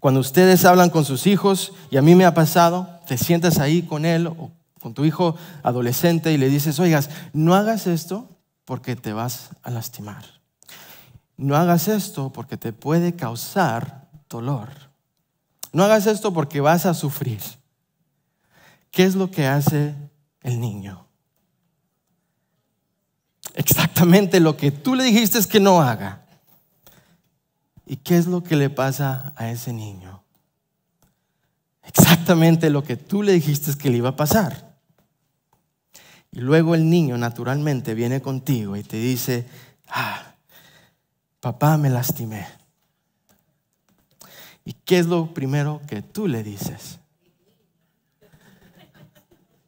Cuando 0.00 0.20
ustedes 0.20 0.64
hablan 0.64 0.90
con 0.90 1.04
sus 1.04 1.26
hijos, 1.26 1.72
y 1.90 1.98
a 1.98 2.02
mí 2.02 2.14
me 2.14 2.24
ha 2.24 2.34
pasado, 2.34 2.88
te 3.06 3.16
sientas 3.16 3.58
ahí 3.58 3.82
con 3.82 4.04
él 4.04 4.26
o 4.26 4.50
con 4.80 4.94
tu 4.94 5.04
hijo 5.04 5.36
adolescente 5.62 6.32
y 6.32 6.38
le 6.38 6.48
dices, 6.48 6.80
oigas, 6.80 7.10
no 7.32 7.54
hagas 7.54 7.86
esto 7.86 8.37
porque 8.68 8.96
te 8.96 9.14
vas 9.14 9.48
a 9.62 9.70
lastimar. 9.70 10.26
No 11.38 11.56
hagas 11.56 11.88
esto 11.88 12.30
porque 12.30 12.58
te 12.58 12.74
puede 12.74 13.16
causar 13.16 14.10
dolor. 14.28 14.68
No 15.72 15.84
hagas 15.84 16.06
esto 16.06 16.34
porque 16.34 16.60
vas 16.60 16.84
a 16.84 16.92
sufrir. 16.92 17.40
¿Qué 18.90 19.04
es 19.04 19.14
lo 19.14 19.30
que 19.30 19.46
hace 19.46 19.94
el 20.42 20.60
niño? 20.60 21.06
Exactamente 23.54 24.38
lo 24.38 24.58
que 24.58 24.70
tú 24.70 24.94
le 24.94 25.04
dijiste 25.04 25.38
es 25.38 25.46
que 25.46 25.60
no 25.60 25.80
haga. 25.80 26.26
¿Y 27.86 27.96
qué 27.96 28.18
es 28.18 28.26
lo 28.26 28.42
que 28.42 28.56
le 28.56 28.68
pasa 28.68 29.32
a 29.36 29.48
ese 29.48 29.72
niño? 29.72 30.22
Exactamente 31.84 32.68
lo 32.68 32.84
que 32.84 32.98
tú 32.98 33.22
le 33.22 33.32
dijiste 33.32 33.70
es 33.70 33.76
que 33.76 33.88
le 33.88 33.96
iba 33.96 34.10
a 34.10 34.16
pasar. 34.16 34.67
Y 36.32 36.40
luego 36.40 36.74
el 36.74 36.88
niño 36.88 37.16
naturalmente 37.16 37.94
viene 37.94 38.20
contigo 38.20 38.76
y 38.76 38.82
te 38.82 38.96
dice, 38.98 39.46
ah, 39.88 40.34
papá 41.40 41.76
me 41.76 41.90
lastimé. 41.90 42.46
¿Y 44.64 44.74
qué 44.74 44.98
es 44.98 45.06
lo 45.06 45.32
primero 45.32 45.80
que 45.86 46.02
tú 46.02 46.28
le 46.28 46.42
dices? 46.42 46.98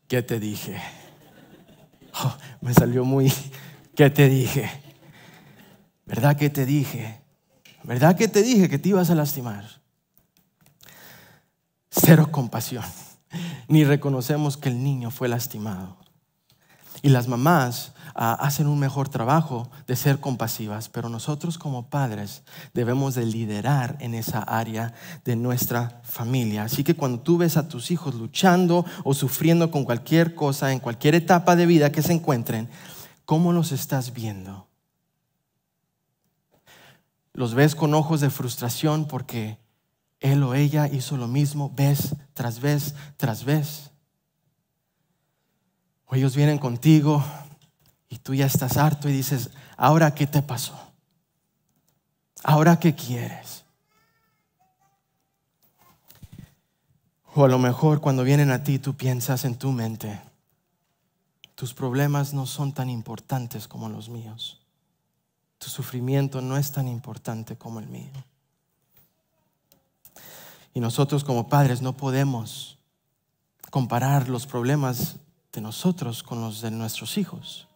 ¿Qué 0.08 0.22
te 0.22 0.38
dije? 0.38 0.76
Oh, 2.22 2.36
me 2.60 2.74
salió 2.74 3.04
muy, 3.04 3.32
¿qué 3.94 4.10
te 4.10 4.28
dije? 4.28 4.68
¿Verdad 6.04 6.36
que 6.36 6.50
te 6.50 6.66
dije? 6.66 7.20
¿Verdad 7.84 8.16
que 8.16 8.28
te 8.28 8.42
dije 8.42 8.68
que 8.68 8.78
te 8.78 8.90
ibas 8.90 9.10
a 9.10 9.14
lastimar? 9.14 9.80
Cero 11.90 12.30
compasión. 12.30 12.84
Ni 13.68 13.84
reconocemos 13.84 14.56
que 14.56 14.68
el 14.68 14.82
niño 14.82 15.10
fue 15.10 15.28
lastimado. 15.28 15.96
Y 17.02 17.08
las 17.08 17.28
mamás 17.28 17.92
ah, 18.14 18.34
hacen 18.40 18.66
un 18.66 18.78
mejor 18.78 19.08
trabajo 19.08 19.70
de 19.86 19.96
ser 19.96 20.20
compasivas, 20.20 20.88
pero 20.88 21.08
nosotros 21.08 21.56
como 21.56 21.88
padres 21.88 22.42
debemos 22.74 23.14
de 23.14 23.24
liderar 23.24 23.96
en 24.00 24.14
esa 24.14 24.40
área 24.40 24.92
de 25.24 25.36
nuestra 25.36 26.00
familia. 26.04 26.64
Así 26.64 26.84
que 26.84 26.94
cuando 26.94 27.20
tú 27.20 27.38
ves 27.38 27.56
a 27.56 27.68
tus 27.68 27.90
hijos 27.90 28.14
luchando 28.14 28.84
o 29.04 29.14
sufriendo 29.14 29.70
con 29.70 29.84
cualquier 29.84 30.34
cosa, 30.34 30.72
en 30.72 30.80
cualquier 30.80 31.14
etapa 31.14 31.56
de 31.56 31.66
vida 31.66 31.92
que 31.92 32.02
se 32.02 32.12
encuentren, 32.12 32.68
¿cómo 33.24 33.52
los 33.52 33.72
estás 33.72 34.12
viendo? 34.12 34.66
Los 37.32 37.54
ves 37.54 37.74
con 37.74 37.94
ojos 37.94 38.20
de 38.20 38.28
frustración 38.28 39.06
porque 39.06 39.58
él 40.20 40.42
o 40.42 40.54
ella 40.54 40.86
hizo 40.88 41.16
lo 41.16 41.28
mismo 41.28 41.70
vez 41.74 42.14
tras 42.34 42.60
vez 42.60 42.94
tras 43.16 43.44
vez. 43.44 43.89
O 46.10 46.16
ellos 46.16 46.34
vienen 46.34 46.58
contigo 46.58 47.24
y 48.08 48.18
tú 48.18 48.34
ya 48.34 48.46
estás 48.46 48.76
harto 48.76 49.08
y 49.08 49.12
dices, 49.12 49.50
¿ahora 49.76 50.12
qué 50.12 50.26
te 50.26 50.42
pasó? 50.42 50.76
¿Ahora 52.42 52.80
qué 52.80 52.94
quieres? 52.96 53.64
O 57.34 57.44
a 57.44 57.48
lo 57.48 57.60
mejor 57.60 58.00
cuando 58.00 58.24
vienen 58.24 58.50
a 58.50 58.64
ti 58.64 58.80
tú 58.80 58.96
piensas 58.96 59.44
en 59.44 59.56
tu 59.56 59.70
mente, 59.70 60.20
tus 61.54 61.74
problemas 61.74 62.34
no 62.34 62.44
son 62.44 62.72
tan 62.72 62.90
importantes 62.90 63.68
como 63.68 63.88
los 63.88 64.08
míos. 64.08 64.58
Tu 65.58 65.68
sufrimiento 65.68 66.40
no 66.40 66.56
es 66.56 66.72
tan 66.72 66.88
importante 66.88 67.56
como 67.56 67.78
el 67.78 67.86
mío. 67.86 68.10
Y 70.74 70.80
nosotros 70.80 71.22
como 71.22 71.48
padres 71.48 71.82
no 71.82 71.96
podemos 71.96 72.78
comparar 73.70 74.28
los 74.28 74.46
problemas 74.46 75.16
de 75.52 75.60
nosotros 75.60 76.22
con 76.22 76.40
los 76.40 76.60
de 76.60 76.70
nuestros 76.70 77.18
hijos. 77.18 77.66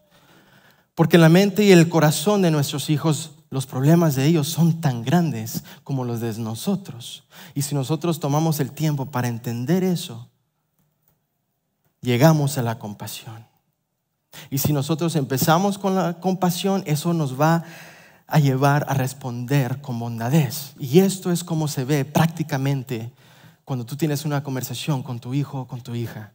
Porque 0.95 1.19
la 1.19 1.29
mente 1.29 1.65
y 1.65 1.73
el 1.73 1.89
corazón 1.89 2.43
de 2.43 2.51
nuestros 2.51 2.89
hijos, 2.89 3.33
los 3.51 3.67
problemas 3.67 4.15
de 4.15 4.27
ellos 4.27 4.49
son 4.49 4.81
tan 4.81 5.03
grandes 5.03 5.65
como 5.83 6.05
los 6.05 6.21
de 6.21 6.35
nosotros. 6.39 7.25
Y 7.55 7.63
si 7.63 7.75
nosotros 7.75 8.21
tomamos 8.21 8.61
el 8.61 8.71
tiempo 8.71 9.07
para 9.07 9.29
entender 9.29 9.83
eso, 9.83 10.29
llegamos 12.01 12.59
a 12.59 12.63
la 12.63 12.79
compasión. 12.79 13.47
Y 14.51 14.59
si 14.59 14.73
nosotros 14.73 15.17
empezamos 15.17 15.79
con 15.79 15.97
la 15.97 16.15
compasión, 16.21 16.83
eso 16.87 17.13
nos 17.13 17.41
va 17.41 17.65
a 18.27 18.39
llevar 18.39 18.87
a 18.89 18.95
responder 18.95 19.81
con 19.81 19.99
bondadez. 19.99 20.75
Y 20.79 21.01
esto 21.01 21.33
es 21.33 21.43
como 21.43 21.67
se 21.67 21.85
ve 21.85 22.05
prácticamente 22.05 23.13
cuando 23.65 23.85
tú 23.85 23.97
tienes 23.97 24.25
una 24.25 24.43
conversación 24.45 25.03
con 25.03 25.19
tu 25.19 25.35
hijo 25.35 25.63
o 25.63 25.67
con 25.67 25.81
tu 25.81 25.95
hija 25.95 26.34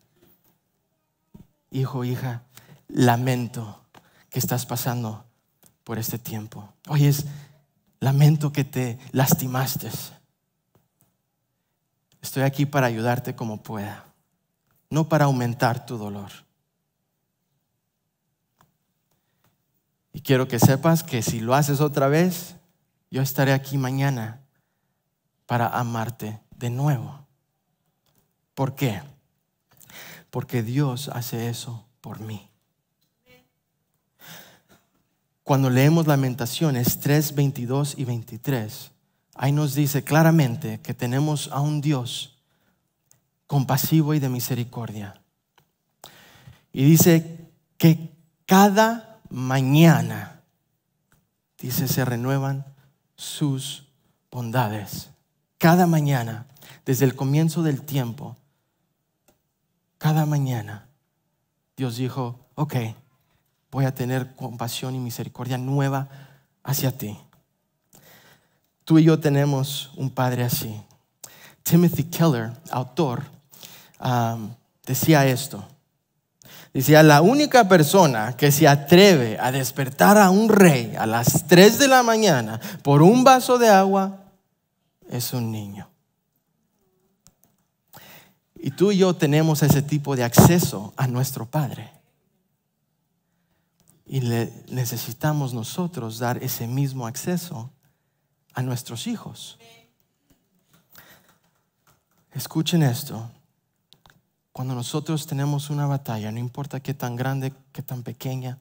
hijo, 1.72 2.04
hija, 2.04 2.44
lamento 2.88 3.84
que 4.30 4.40
estás 4.40 4.66
pasando 4.66 5.26
por 5.84 5.98
este 5.98 6.18
tiempo. 6.18 6.74
Oye, 6.88 7.14
lamento 8.00 8.52
que 8.52 8.64
te 8.64 9.00
lastimaste. 9.12 9.90
Estoy 12.22 12.44
aquí 12.44 12.66
para 12.66 12.88
ayudarte 12.88 13.36
como 13.36 13.64
pueda, 13.64 14.06
no 14.90 15.08
para 15.08 15.26
aumentar 15.26 15.86
tu 15.86 15.98
dolor. 15.98 16.32
Y 20.12 20.22
quiero 20.22 20.48
que 20.48 20.60
sepas 20.60 21.04
que 21.04 21.22
si 21.22 21.40
lo 21.40 21.54
haces 21.54 21.82
otra 21.82 22.08
vez, 22.08 22.56
yo 23.10 23.22
estaré 23.22 23.54
aquí 23.54 23.78
mañana 23.78 24.42
para 25.46 25.68
amarte 25.68 26.40
de 26.56 26.70
nuevo. 26.70 27.26
¿Por 28.54 28.76
qué? 28.76 29.02
Porque 30.30 30.64
Dios 30.64 31.10
hace 31.10 31.50
eso 31.50 31.86
por 32.02 32.20
mí. 32.20 32.50
Cuando 35.44 35.70
leemos 35.70 36.06
Lamentaciones 36.06 37.00
3, 37.00 37.34
22 37.34 37.98
y 37.98 38.06
23, 38.06 38.92
ahí 39.34 39.52
nos 39.52 39.74
dice 39.74 40.04
claramente 40.04 40.80
que 40.82 40.94
tenemos 40.94 41.50
a 41.52 41.60
un 41.62 41.82
Dios 41.82 42.38
compasivo 43.48 44.14
y 44.14 44.20
de 44.20 44.30
misericordia. 44.30 45.20
Y 46.72 46.84
dice 46.84 47.50
que 47.80 48.12
cada 48.46 49.22
mañana, 49.30 50.44
dice, 51.58 51.88
se 51.88 52.06
renuevan 52.06 52.66
sus 53.16 53.88
bondades. 54.30 55.10
Cada 55.58 55.88
mañana, 55.88 56.46
desde 56.86 57.06
el 57.06 57.16
comienzo 57.16 57.64
del 57.64 57.82
tiempo, 57.82 58.38
cada 60.00 60.26
mañana 60.26 60.88
Dios 61.78 61.98
dijo, 61.98 62.40
ok, 62.56 62.76
voy 63.70 63.86
a 63.86 63.94
tener 63.94 64.36
compasión 64.36 64.96
y 64.96 65.00
misericordia 65.00 65.58
nueva 65.58 66.10
hacia 66.64 66.98
ti. 66.98 67.18
Tú 68.84 68.98
y 68.98 69.04
yo 69.04 69.20
tenemos 69.20 69.92
un 69.96 70.10
padre 70.10 70.44
así. 70.44 70.82
Timothy 71.64 72.06
Keller, 72.06 72.52
autor, 72.72 73.24
um, 74.00 74.50
decía 74.86 75.26
esto. 75.28 75.64
Decía, 76.74 77.04
la 77.04 77.22
única 77.22 77.68
persona 77.68 78.36
que 78.36 78.52
se 78.52 78.68
atreve 78.68 79.38
a 79.40 79.52
despertar 79.52 80.18
a 80.18 80.30
un 80.30 80.50
rey 80.50 80.96
a 80.98 81.06
las 81.06 81.48
3 81.48 81.80
de 81.80 81.88
la 81.88 82.04
mañana 82.04 82.60
por 82.84 83.02
un 83.02 83.24
vaso 83.24 83.58
de 83.58 83.70
agua 83.70 84.18
es 85.10 85.34
un 85.34 85.52
niño. 85.52 85.89
Y 88.62 88.72
tú 88.72 88.92
y 88.92 88.98
yo 88.98 89.16
tenemos 89.16 89.64
ese 89.64 89.82
tipo 89.82 90.18
de 90.18 90.24
acceso 90.24 90.94
a 90.98 91.08
nuestro 91.08 91.46
Padre. 91.46 91.92
Y 94.06 94.20
le 94.22 94.52
necesitamos 94.70 95.54
nosotros 95.54 96.20
dar 96.20 96.44
ese 96.44 96.68
mismo 96.68 97.08
acceso 97.08 97.72
a 98.54 98.62
nuestros 98.62 99.08
hijos. 99.08 99.58
Escuchen 102.34 102.84
esto. 102.84 103.32
Cuando 104.52 104.76
nosotros 104.76 105.26
tenemos 105.26 105.70
una 105.70 105.88
batalla, 105.88 106.32
no 106.32 106.40
importa 106.40 106.82
qué 106.82 106.94
tan 106.94 107.16
grande, 107.16 107.54
qué 107.72 107.82
tan 107.82 108.04
pequeña, 108.04 108.60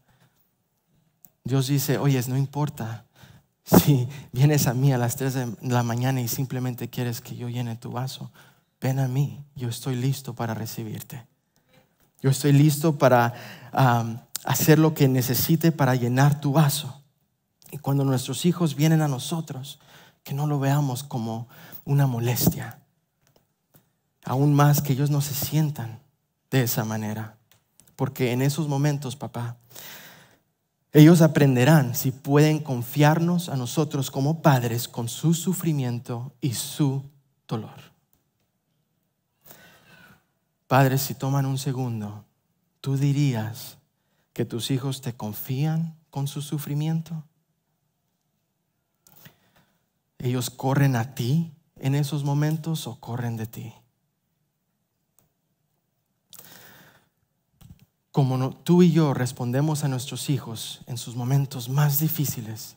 Dios 1.42 1.66
dice, 1.66 1.98
oye, 1.98 2.22
no 2.28 2.36
importa 2.36 3.04
si 3.64 4.08
vienes 4.32 4.66
a 4.66 4.74
mí 4.74 4.92
a 4.92 4.98
las 4.98 5.16
3 5.16 5.34
de 5.34 5.56
la 5.62 5.82
mañana 5.82 6.20
y 6.20 6.28
simplemente 6.28 6.88
quieres 6.88 7.20
que 7.20 7.34
yo 7.34 7.48
llene 7.48 7.74
tu 7.74 7.90
vaso, 7.90 8.30
ven 8.80 8.98
a 8.98 9.08
mí, 9.08 9.44
yo 9.54 9.68
estoy 9.68 9.96
listo 9.96 10.34
para 10.34 10.54
recibirte. 10.54 11.26
Yo 12.20 12.30
estoy 12.30 12.52
listo 12.52 12.98
para 12.98 13.34
hacer 14.44 14.78
lo 14.78 14.94
que 14.94 15.08
necesite 15.08 15.72
para 15.72 15.94
llenar 15.94 16.40
tu 16.40 16.52
vaso. 16.52 17.02
Y 17.70 17.78
cuando 17.78 18.04
nuestros 18.04 18.44
hijos 18.44 18.74
vienen 18.74 19.02
a 19.02 19.08
nosotros, 19.08 19.78
que 20.24 20.34
no 20.34 20.46
lo 20.46 20.58
veamos 20.58 21.04
como 21.04 21.48
una 21.84 22.06
molestia. 22.06 22.80
Aún 24.24 24.54
más 24.54 24.82
que 24.82 24.92
ellos 24.92 25.10
no 25.10 25.20
se 25.20 25.34
sientan 25.34 26.00
de 26.50 26.62
esa 26.62 26.84
manera. 26.84 27.36
Porque 27.96 28.32
en 28.32 28.42
esos 28.42 28.68
momentos, 28.68 29.16
papá, 29.16 29.56
ellos 30.92 31.20
aprenderán 31.20 31.94
si 31.94 32.10
pueden 32.10 32.60
confiarnos 32.60 33.48
a 33.48 33.56
nosotros 33.56 34.10
como 34.10 34.42
padres 34.42 34.88
con 34.88 35.08
su 35.08 35.34
sufrimiento 35.34 36.32
y 36.40 36.54
su 36.54 37.04
dolor. 37.46 37.87
Padres, 40.68 41.02
si 41.02 41.14
toman 41.14 41.46
un 41.46 41.58
segundo, 41.58 42.24
¿tú 42.80 42.96
dirías 42.96 43.78
que 44.32 44.44
tus 44.44 44.70
hijos 44.70 45.00
te 45.00 45.14
confían 45.14 45.96
con 46.10 46.28
su 46.28 46.40
sufrimiento? 46.42 47.24
¿Ellos 50.18 50.50
corren 50.50 50.94
a 50.94 51.16
ti 51.16 51.52
en 51.76 51.96
esos 51.96 52.22
momentos 52.22 52.86
o 52.86 53.00
corren 53.00 53.36
de 53.36 53.46
ti? 53.46 53.74
como 58.18 58.50
tú 58.50 58.82
y 58.82 58.90
yo 58.90 59.14
respondemos 59.14 59.84
a 59.84 59.88
nuestros 59.88 60.28
hijos 60.28 60.80
en 60.88 60.98
sus 60.98 61.14
momentos 61.14 61.68
más 61.68 62.00
difíciles, 62.00 62.76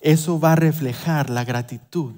eso 0.00 0.40
va 0.40 0.52
a 0.52 0.56
reflejar 0.56 1.28
la 1.28 1.44
gratitud 1.44 2.14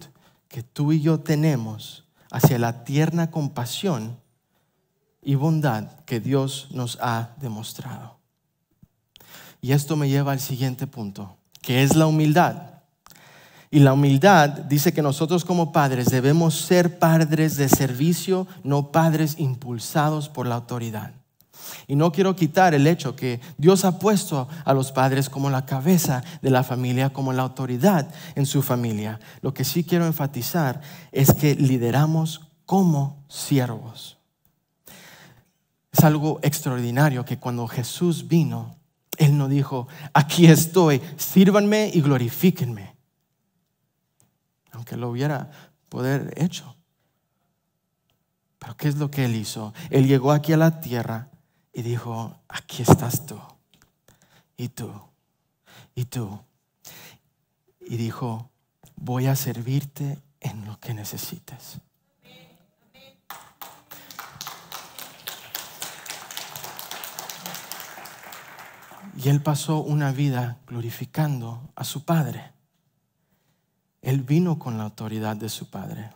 que 0.46 0.62
tú 0.62 0.92
y 0.92 1.00
yo 1.00 1.18
tenemos 1.18 2.04
hacia 2.30 2.60
la 2.60 2.84
tierna 2.84 3.32
compasión 3.32 4.20
y 5.26 5.34
bondad 5.34 5.90
que 6.04 6.20
Dios 6.20 6.68
nos 6.70 6.98
ha 7.02 7.30
demostrado. 7.40 8.20
Y 9.60 9.72
esto 9.72 9.96
me 9.96 10.08
lleva 10.08 10.30
al 10.30 10.38
siguiente 10.38 10.86
punto, 10.86 11.36
que 11.62 11.82
es 11.82 11.96
la 11.96 12.06
humildad. 12.06 12.74
Y 13.68 13.80
la 13.80 13.92
humildad 13.92 14.50
dice 14.50 14.94
que 14.94 15.02
nosotros 15.02 15.44
como 15.44 15.72
padres 15.72 16.06
debemos 16.10 16.54
ser 16.54 17.00
padres 17.00 17.56
de 17.56 17.68
servicio, 17.68 18.46
no 18.62 18.92
padres 18.92 19.34
impulsados 19.40 20.28
por 20.28 20.46
la 20.46 20.54
autoridad. 20.54 21.10
Y 21.88 21.96
no 21.96 22.12
quiero 22.12 22.36
quitar 22.36 22.72
el 22.72 22.86
hecho 22.86 23.16
que 23.16 23.40
Dios 23.58 23.84
ha 23.84 23.98
puesto 23.98 24.46
a 24.64 24.72
los 24.74 24.92
padres 24.92 25.28
como 25.28 25.50
la 25.50 25.66
cabeza 25.66 26.22
de 26.40 26.50
la 26.50 26.62
familia, 26.62 27.10
como 27.10 27.32
la 27.32 27.42
autoridad 27.42 28.08
en 28.36 28.46
su 28.46 28.62
familia. 28.62 29.18
Lo 29.40 29.52
que 29.52 29.64
sí 29.64 29.82
quiero 29.82 30.06
enfatizar 30.06 30.80
es 31.10 31.32
que 31.32 31.56
lideramos 31.56 32.42
como 32.64 33.24
siervos. 33.28 34.15
Es 35.96 36.04
algo 36.04 36.40
extraordinario 36.42 37.24
que 37.24 37.38
cuando 37.38 37.66
Jesús 37.66 38.28
vino, 38.28 38.76
Él 39.16 39.38
no 39.38 39.48
dijo, 39.48 39.88
aquí 40.12 40.46
estoy, 40.46 41.00
sírvanme 41.16 41.90
y 41.92 42.02
glorifíquenme. 42.02 42.94
Aunque 44.72 44.98
lo 44.98 45.08
hubiera 45.08 45.50
poder 45.88 46.34
hecho. 46.36 46.76
Pero 48.58 48.76
¿qué 48.76 48.88
es 48.88 48.96
lo 48.96 49.10
que 49.10 49.24
Él 49.24 49.36
hizo? 49.36 49.72
Él 49.88 50.06
llegó 50.06 50.32
aquí 50.32 50.52
a 50.52 50.58
la 50.58 50.82
tierra 50.82 51.30
y 51.72 51.80
dijo, 51.80 52.40
aquí 52.46 52.82
estás 52.82 53.24
tú, 53.24 53.40
y 54.58 54.68
tú, 54.68 54.92
y 55.94 56.04
tú. 56.04 56.42
Y 57.80 57.96
dijo, 57.96 58.50
voy 58.96 59.28
a 59.28 59.36
servirte 59.36 60.18
en 60.40 60.66
lo 60.66 60.78
que 60.78 60.92
necesites. 60.92 61.80
Y 69.16 69.28
él 69.28 69.42
pasó 69.42 69.82
una 69.82 70.12
vida 70.12 70.58
glorificando 70.66 71.70
a 71.74 71.84
su 71.84 72.04
padre. 72.04 72.52
Él 74.02 74.22
vino 74.22 74.58
con 74.58 74.78
la 74.78 74.84
autoridad 74.84 75.36
de 75.36 75.48
su 75.48 75.70
padre, 75.70 76.10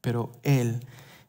pero 0.00 0.32
él 0.42 0.80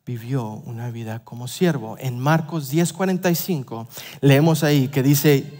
vivió 0.05 0.45
una 0.45 0.89
vida 0.89 1.23
como 1.23 1.47
siervo. 1.47 1.97
En 1.99 2.17
Marcos 2.17 2.71
10:45 2.71 3.87
leemos 4.21 4.63
ahí 4.63 4.87
que 4.87 5.03
dice, 5.03 5.59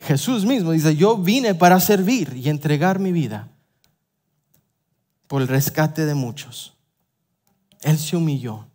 Jesús 0.00 0.44
mismo 0.44 0.72
dice, 0.72 0.96
yo 0.96 1.16
vine 1.16 1.54
para 1.54 1.80
servir 1.80 2.34
y 2.36 2.48
entregar 2.48 2.98
mi 2.98 3.12
vida 3.12 3.48
por 5.26 5.42
el 5.42 5.48
rescate 5.48 6.04
de 6.06 6.14
muchos. 6.14 6.74
Él 7.82 7.98
se 7.98 8.16
humilló. 8.16 8.66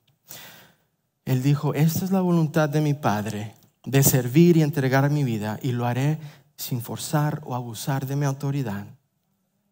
Él 1.26 1.44
dijo, 1.44 1.74
esta 1.74 2.06
es 2.06 2.12
la 2.12 2.22
voluntad 2.22 2.70
de 2.70 2.82
mi 2.82 2.96
Padre, 2.96 3.54
de 3.90 4.04
servir 4.04 4.58
y 4.58 4.62
entregar 4.62 5.10
mi 5.10 5.24
vida, 5.24 5.60
y 5.64 5.72
lo 5.72 5.88
haré 5.88 6.20
sin 6.58 6.82
forzar 6.82 7.42
o 7.44 7.56
abusar 7.56 8.06
de 8.06 8.16
mi 8.16 8.26
autoridad. 8.26 8.86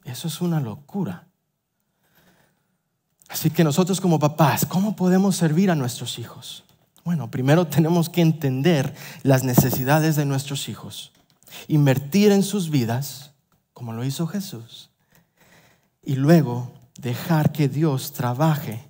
Eso 0.03 0.27
es 0.27 0.41
una 0.41 0.59
locura. 0.59 1.27
Así 3.29 3.51
que 3.51 3.63
nosotros 3.63 4.01
como 4.01 4.19
papás, 4.19 4.65
¿cómo 4.65 4.95
podemos 4.95 5.35
servir 5.35 5.69
a 5.69 5.75
nuestros 5.75 6.17
hijos? 6.17 6.63
Bueno, 7.03 7.29
primero 7.29 7.67
tenemos 7.67 8.09
que 8.09 8.21
entender 8.21 8.95
las 9.21 9.43
necesidades 9.43 10.15
de 10.15 10.25
nuestros 10.25 10.67
hijos, 10.67 11.11
invertir 11.67 12.31
en 12.31 12.41
sus 12.41 12.71
vidas, 12.71 13.33
como 13.73 13.93
lo 13.93 14.03
hizo 14.03 14.25
Jesús, 14.25 14.89
y 16.01 16.15
luego 16.15 16.71
dejar 16.99 17.51
que 17.51 17.69
Dios 17.69 18.13
trabaje 18.13 18.89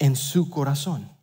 en 0.00 0.16
su 0.16 0.50
corazón. 0.50 1.19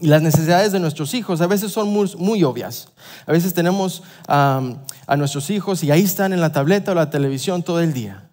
Y 0.00 0.06
las 0.06 0.22
necesidades 0.22 0.72
de 0.72 0.80
nuestros 0.80 1.12
hijos 1.14 1.40
a 1.40 1.46
veces 1.46 1.72
son 1.72 1.88
muy, 1.90 2.44
obvias. 2.44 2.88
A 3.26 3.32
veces 3.32 3.52
tenemos 3.52 4.02
a 4.28 5.16
nuestros 5.16 5.50
hijos 5.50 5.82
y 5.82 5.90
ahí 5.90 6.02
están 6.02 6.32
en 6.32 6.40
la 6.40 6.52
tableta 6.52 6.92
o 6.92 6.94
la 6.94 7.10
televisión 7.10 7.62
todo 7.62 7.80
el 7.80 7.92
día. 7.92 8.30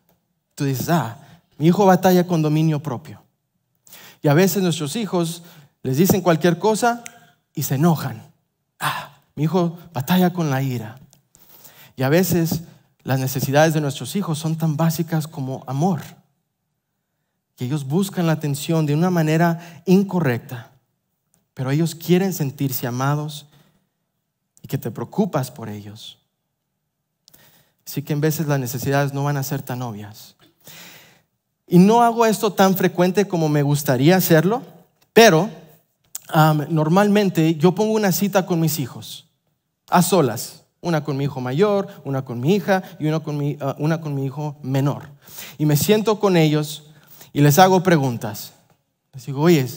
Tú 0.54 0.64
dices, 0.64 0.90
ah, 0.90 1.18
mi 1.58 1.68
hijo 1.68 1.86
batalla 1.86 2.28
con 2.28 2.42
dominio 2.42 2.82
propio. 2.82 3.22
Y 4.22 4.28
a 4.28 4.34
veces 4.34 4.64
nuestros 4.64 4.96
hijos 4.96 5.44
les 5.84 5.98
dicen 5.98 6.22
cualquier 6.22 6.58
cosa 6.58 7.04
y 7.54 7.64
se 7.64 7.76
enojan. 7.76 8.24
Ah, 8.80 9.20
mi 9.36 9.44
hijo 9.44 9.78
batalla 9.94 10.34
con 10.34 10.50
la 10.50 10.62
ira. 10.62 11.00
Y 11.96 12.04
a 12.04 12.10
veces 12.10 12.62
las 13.04 13.20
necesidades 13.20 13.74
de 13.74 13.82
nuestros 13.82 14.16
hijos 14.16 14.40
son 14.40 14.56
tan 14.56 14.78
básicas 14.78 15.28
como 15.28 15.64
amor. 15.68 16.02
Que 17.56 17.66
ellos 17.66 17.86
buscan 17.86 18.28
la 18.28 18.34
atención 18.34 18.86
de 18.86 18.94
una 18.94 19.10
manera 19.10 19.82
incorrecta. 19.86 20.72
Pero 21.56 21.72
ellos 21.72 21.96
quieren 21.96 22.34
sentirse 22.34 22.86
amados 22.86 23.48
y 24.62 24.68
que 24.68 24.78
te 24.78 24.92
preocupas 24.92 25.50
por 25.50 25.70
ellos. 25.70 26.20
Así 27.88 28.04
que 28.04 28.14
en 28.14 28.22
veces 28.22 28.46
las 28.46 28.60
necesidades 28.60 29.14
no 29.14 29.24
van 29.24 29.38
a 29.38 29.44
ser 29.44 29.64
tan 29.64 29.82
obvias. 29.82 30.36
Y 31.68 31.80
no 31.80 32.04
hago 32.04 32.28
esto 32.28 32.54
tan 32.54 32.76
frecuente 32.76 33.28
como 33.28 33.50
me 33.50 33.64
gustaría 33.64 34.16
hacerlo, 34.16 34.62
pero 35.14 35.50
normalmente 36.70 37.56
yo 37.56 37.74
pongo 37.74 37.94
una 37.94 38.12
cita 38.12 38.46
con 38.46 38.60
mis 38.60 38.78
hijos, 38.78 39.26
a 39.90 40.04
solas. 40.04 40.62
Una 40.82 41.04
con 41.04 41.18
mi 41.18 41.24
hijo 41.24 41.42
mayor, 41.42 41.88
una 42.04 42.24
con 42.24 42.40
mi 42.40 42.54
hija 42.54 42.84
y 43.00 43.08
una 43.08 43.20
con 43.20 43.38
mi, 43.38 43.58
ah, 43.60 43.76
una 43.80 44.02
con 44.02 44.14
mi 44.14 44.24
hijo 44.24 44.56
menor. 44.62 45.10
Y 45.58 45.66
me 45.66 45.78
siento 45.78 46.20
con 46.20 46.38
ellos 46.38 46.84
y 47.34 47.42
les 47.42 47.58
hago 47.58 47.82
preguntas. 47.82 48.54
Les 49.12 49.26
digo, 49.26 49.42
oye, 49.42 49.68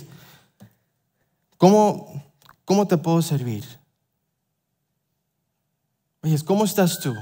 ¿cómo, 1.59 2.25
cómo 2.64 2.88
te 2.88 2.97
puedo 2.97 3.21
servir? 3.21 3.64
Oye, 6.23 6.42
¿cómo 6.44 6.64
estás 6.64 7.01
tú? 7.01 7.14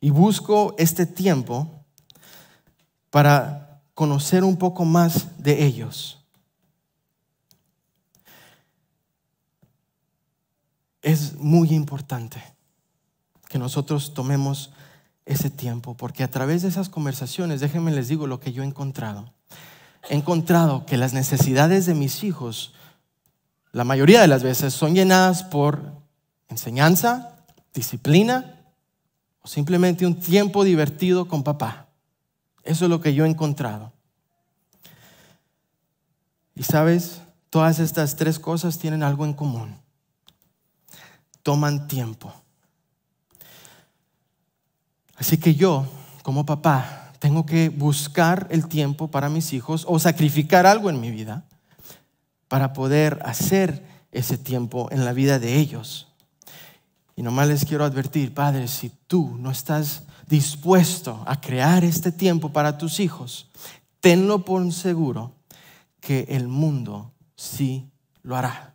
y 0.00 0.10
busco 0.10 0.74
este 0.78 1.06
tiempo 1.06 1.84
para 3.10 3.82
conocer 3.94 4.44
un 4.44 4.56
poco 4.56 4.84
más 4.84 5.42
de 5.42 5.64
ellos. 5.64 6.24
Es 11.02 11.34
muy 11.34 11.70
importante 11.70 12.42
que 13.48 13.58
nosotros 13.58 14.12
tomemos 14.12 14.72
ese 15.24 15.50
tiempo, 15.50 15.96
porque 15.96 16.22
a 16.22 16.30
través 16.30 16.62
de 16.62 16.68
esas 16.68 16.88
conversaciones, 16.88 17.60
déjenme 17.60 17.90
les 17.90 18.08
digo 18.08 18.26
lo 18.26 18.38
que 18.38 18.52
yo 18.52 18.62
he 18.62 18.66
encontrado. 18.66 19.32
He 20.08 20.14
encontrado 20.14 20.86
que 20.86 20.96
las 20.96 21.12
necesidades 21.12 21.86
de 21.86 21.94
mis 21.94 22.22
hijos, 22.24 22.74
la 23.72 23.84
mayoría 23.84 24.20
de 24.20 24.28
las 24.28 24.42
veces, 24.42 24.72
son 24.72 24.94
llenadas 24.94 25.42
por 25.42 25.92
enseñanza, 26.48 27.36
disciplina 27.74 28.56
simplemente 29.46 30.06
un 30.06 30.18
tiempo 30.18 30.64
divertido 30.64 31.28
con 31.28 31.42
papá. 31.42 31.86
Eso 32.64 32.84
es 32.84 32.90
lo 32.90 33.00
que 33.00 33.14
yo 33.14 33.24
he 33.24 33.28
encontrado. 33.28 33.92
Y 36.54 36.62
sabes, 36.64 37.20
todas 37.50 37.78
estas 37.78 38.16
tres 38.16 38.38
cosas 38.38 38.78
tienen 38.78 39.02
algo 39.02 39.24
en 39.24 39.34
común. 39.34 39.78
toman 41.42 41.86
tiempo. 41.86 42.34
Así 45.14 45.38
que 45.38 45.54
yo, 45.54 45.86
como 46.24 46.44
papá, 46.44 47.05
tengo 47.18 47.46
que 47.46 47.68
buscar 47.68 48.46
el 48.50 48.68
tiempo 48.68 49.08
para 49.08 49.28
mis 49.28 49.52
hijos 49.52 49.84
o 49.88 49.98
sacrificar 49.98 50.66
algo 50.66 50.90
en 50.90 51.00
mi 51.00 51.10
vida 51.10 51.44
para 52.48 52.72
poder 52.72 53.20
hacer 53.24 53.84
ese 54.12 54.38
tiempo 54.38 54.88
en 54.90 55.04
la 55.04 55.12
vida 55.12 55.38
de 55.38 55.56
ellos. 55.56 56.08
Y 57.16 57.22
nomás 57.22 57.48
les 57.48 57.64
quiero 57.64 57.84
advertir, 57.84 58.34
padres, 58.34 58.70
si 58.70 58.90
tú 59.06 59.36
no 59.38 59.50
estás 59.50 60.02
dispuesto 60.26 61.22
a 61.26 61.40
crear 61.40 61.84
este 61.84 62.12
tiempo 62.12 62.52
para 62.52 62.78
tus 62.78 63.00
hijos, 63.00 63.48
tenlo 64.00 64.44
por 64.44 64.72
seguro 64.72 65.32
que 66.00 66.26
el 66.28 66.46
mundo 66.48 67.12
sí 67.34 67.90
lo 68.22 68.36
hará. 68.36 68.74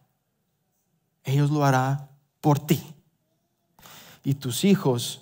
Ellos 1.24 1.52
lo 1.52 1.64
harán 1.64 2.10
por 2.42 2.60
ti. 2.60 2.82
Y 4.24 4.36
tus 4.36 4.64
hijos 4.64 5.21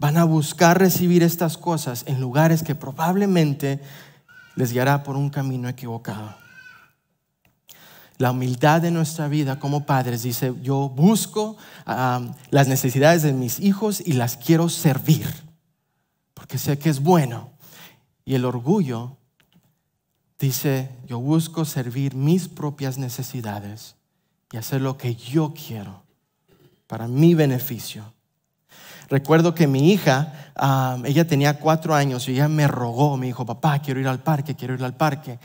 van 0.00 0.16
a 0.16 0.24
buscar 0.24 0.78
recibir 0.78 1.22
estas 1.22 1.58
cosas 1.58 2.04
en 2.06 2.20
lugares 2.20 2.62
que 2.62 2.74
probablemente 2.74 3.80
les 4.56 4.72
guiará 4.72 5.02
por 5.02 5.14
un 5.14 5.28
camino 5.28 5.68
equivocado. 5.68 6.34
La 8.16 8.30
humildad 8.32 8.80
de 8.80 8.90
nuestra 8.90 9.28
vida 9.28 9.58
como 9.58 9.84
padres 9.84 10.22
dice, 10.22 10.54
yo 10.62 10.88
busco 10.88 11.56
las 11.86 12.66
necesidades 12.66 13.22
de 13.22 13.34
mis 13.34 13.60
hijos 13.60 14.02
y 14.04 14.14
las 14.14 14.38
quiero 14.38 14.70
servir, 14.70 15.26
porque 16.32 16.58
sé 16.58 16.78
que 16.78 16.88
es 16.88 17.00
bueno. 17.00 17.52
Y 18.24 18.34
el 18.34 18.46
orgullo 18.46 19.18
dice, 20.38 20.90
yo 21.06 21.20
busco 21.20 21.66
servir 21.66 22.14
mis 22.14 22.48
propias 22.48 22.96
necesidades 22.96 23.96
y 24.50 24.56
hacer 24.56 24.80
lo 24.80 24.96
que 24.96 25.14
yo 25.14 25.52
quiero 25.54 26.02
para 26.86 27.06
mi 27.06 27.34
beneficio. 27.34 28.14
Recuerdo 29.10 29.56
que 29.56 29.66
mi 29.66 29.92
hija, 29.92 30.32
ella 31.04 31.26
tenía 31.26 31.58
cuatro 31.58 31.96
años 31.96 32.28
y 32.28 32.32
ella 32.32 32.48
me 32.48 32.68
rogó, 32.68 33.16
me 33.16 33.26
dijo, 33.26 33.44
papá, 33.44 33.80
quiero 33.80 33.98
ir 33.98 34.06
al 34.06 34.20
parque, 34.20 34.54
quiero 34.54 34.74
ir 34.74 34.84
al 34.84 34.94
parque. 34.94 35.40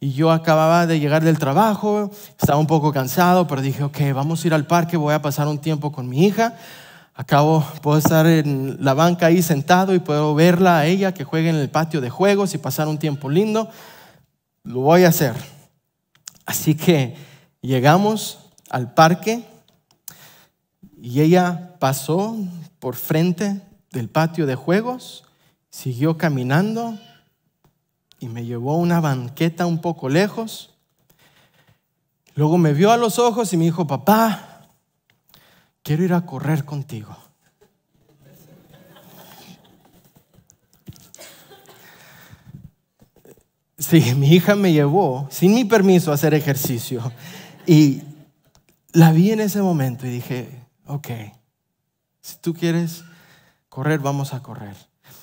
Y 0.00 0.12
yo 0.12 0.32
acababa 0.32 0.88
de 0.88 0.98
llegar 0.98 1.22
del 1.22 1.38
trabajo, 1.38 2.10
estaba 2.36 2.58
un 2.58 2.66
poco 2.66 2.92
cansado, 2.92 3.46
pero 3.46 3.62
dije, 3.62 3.84
ok, 3.84 3.96
vamos 4.12 4.42
a 4.42 4.48
ir 4.48 4.54
al 4.54 4.66
parque, 4.66 4.96
voy 4.96 5.14
a 5.14 5.22
pasar 5.22 5.46
un 5.46 5.60
tiempo 5.60 5.92
con 5.92 6.08
mi 6.08 6.26
hija. 6.26 6.56
Acabo, 7.14 7.64
puedo 7.80 7.96
estar 7.96 8.26
en 8.26 8.76
la 8.80 8.92
banca 8.92 9.26
ahí 9.26 9.40
sentado 9.40 9.94
y 9.94 10.00
puedo 10.00 10.34
verla 10.34 10.78
a 10.78 10.86
ella 10.86 11.14
que 11.14 11.22
juegue 11.22 11.48
en 11.48 11.56
el 11.56 11.70
patio 11.70 12.00
de 12.00 12.10
juegos 12.10 12.54
y 12.54 12.58
pasar 12.58 12.88
un 12.88 12.98
tiempo 12.98 13.30
lindo. 13.30 13.70
Lo 14.64 14.80
voy 14.80 15.04
a 15.04 15.10
hacer. 15.10 15.34
Así 16.44 16.74
que 16.74 17.16
llegamos 17.60 18.40
al 18.68 18.92
parque 18.94 19.44
y 21.00 21.20
ella 21.20 21.76
pasó 21.78 22.36
por 22.86 22.94
frente 22.94 23.62
del 23.90 24.08
patio 24.08 24.46
de 24.46 24.54
juegos, 24.54 25.24
siguió 25.70 26.16
caminando 26.16 26.96
y 28.20 28.28
me 28.28 28.44
llevó 28.44 28.74
a 28.74 28.76
una 28.76 29.00
banqueta 29.00 29.66
un 29.66 29.80
poco 29.80 30.08
lejos. 30.08 30.72
Luego 32.36 32.58
me 32.58 32.72
vio 32.72 32.92
a 32.92 32.96
los 32.96 33.18
ojos 33.18 33.52
y 33.52 33.56
me 33.56 33.64
dijo, 33.64 33.88
papá, 33.88 34.68
quiero 35.82 36.04
ir 36.04 36.14
a 36.14 36.24
correr 36.26 36.64
contigo. 36.64 37.16
Sí, 43.78 44.14
mi 44.14 44.28
hija 44.28 44.54
me 44.54 44.72
llevó 44.72 45.26
sin 45.32 45.56
mi 45.56 45.64
permiso 45.64 46.12
a 46.12 46.14
hacer 46.14 46.34
ejercicio 46.34 47.10
y 47.66 48.02
la 48.92 49.10
vi 49.10 49.32
en 49.32 49.40
ese 49.40 49.60
momento 49.60 50.06
y 50.06 50.10
dije, 50.10 50.60
ok, 50.86 51.08
si 52.26 52.38
tú 52.38 52.54
quieres 52.54 53.04
correr, 53.68 54.00
vamos 54.00 54.34
a 54.34 54.42
correr. 54.42 54.74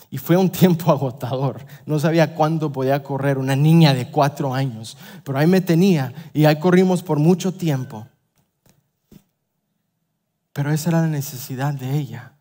Y 0.09 0.17
fue 0.17 0.37
un 0.37 0.49
tiempo 0.49 0.89
agotador. 0.91 1.65
No 1.85 1.99
sabía 1.99 2.33
cuándo 2.33 2.71
podía 2.71 3.03
correr 3.03 3.37
una 3.37 3.57
niña 3.57 3.93
de 3.93 4.09
cuatro 4.09 4.53
años, 4.53 4.97
pero 5.25 5.37
ahí 5.37 5.47
me 5.47 5.59
tenía 5.59 6.13
y 6.33 6.45
ahí 6.45 6.57
corrimos 6.59 7.03
por 7.03 7.19
mucho 7.19 7.51
tiempo. 7.53 8.07
Pero 10.53 10.71
esa 10.71 10.91
era 10.91 11.01
la 11.01 11.07
necesidad 11.07 11.73
de 11.73 11.97
ella. 11.97 12.31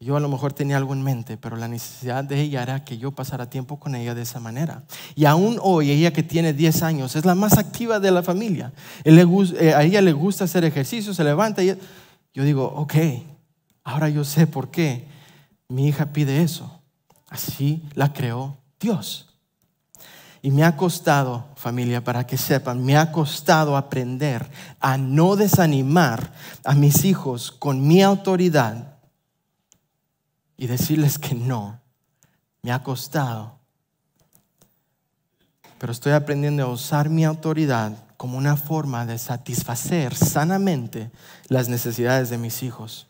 Yo 0.00 0.16
a 0.16 0.20
lo 0.20 0.28
mejor 0.28 0.52
tenía 0.52 0.78
algo 0.78 0.92
en 0.94 1.02
mente, 1.02 1.36
pero 1.36 1.54
la 1.54 1.68
necesidad 1.68 2.24
de 2.24 2.40
ella 2.40 2.64
era 2.64 2.84
que 2.84 2.98
yo 2.98 3.12
pasara 3.12 3.48
tiempo 3.48 3.78
con 3.78 3.94
ella 3.94 4.16
de 4.16 4.22
esa 4.22 4.40
manera. 4.40 4.82
Y 5.14 5.26
aún 5.26 5.60
hoy, 5.62 5.92
ella 5.92 6.12
que 6.12 6.24
tiene 6.24 6.52
10 6.52 6.82
años, 6.82 7.14
es 7.14 7.24
la 7.24 7.36
más 7.36 7.56
activa 7.56 8.00
de 8.00 8.10
la 8.10 8.24
familia. 8.24 8.72
Eh, 9.04 9.74
a 9.76 9.84
ella 9.84 10.00
le 10.00 10.12
gusta 10.12 10.42
hacer 10.42 10.64
ejercicio, 10.64 11.14
se 11.14 11.22
levanta 11.22 11.62
y 11.62 11.78
yo 12.34 12.44
digo, 12.44 12.64
ok, 12.64 12.94
ahora 13.84 14.08
yo 14.08 14.24
sé 14.24 14.46
por 14.46 14.70
qué 14.70 15.06
mi 15.68 15.88
hija 15.88 16.06
pide 16.12 16.42
eso. 16.42 16.80
Así 17.28 17.82
la 17.94 18.12
creó 18.12 18.56
Dios. 18.78 19.28
Y 20.42 20.50
me 20.50 20.64
ha 20.64 20.76
costado, 20.76 21.46
familia, 21.54 22.02
para 22.02 22.26
que 22.26 22.36
sepan, 22.36 22.84
me 22.84 22.96
ha 22.96 23.12
costado 23.12 23.76
aprender 23.76 24.50
a 24.80 24.98
no 24.98 25.36
desanimar 25.36 26.32
a 26.64 26.74
mis 26.74 27.04
hijos 27.04 27.52
con 27.52 27.86
mi 27.86 28.02
autoridad 28.02 28.98
y 30.56 30.66
decirles 30.66 31.18
que 31.18 31.34
no. 31.34 31.80
Me 32.62 32.72
ha 32.72 32.82
costado. 32.82 33.58
Pero 35.78 35.92
estoy 35.92 36.12
aprendiendo 36.12 36.64
a 36.64 36.72
usar 36.72 37.08
mi 37.08 37.24
autoridad 37.24 37.96
como 38.22 38.38
una 38.38 38.56
forma 38.56 39.04
de 39.04 39.18
satisfacer 39.18 40.14
sanamente 40.14 41.10
las 41.48 41.68
necesidades 41.68 42.30
de 42.30 42.38
mis 42.38 42.62
hijos. 42.62 43.08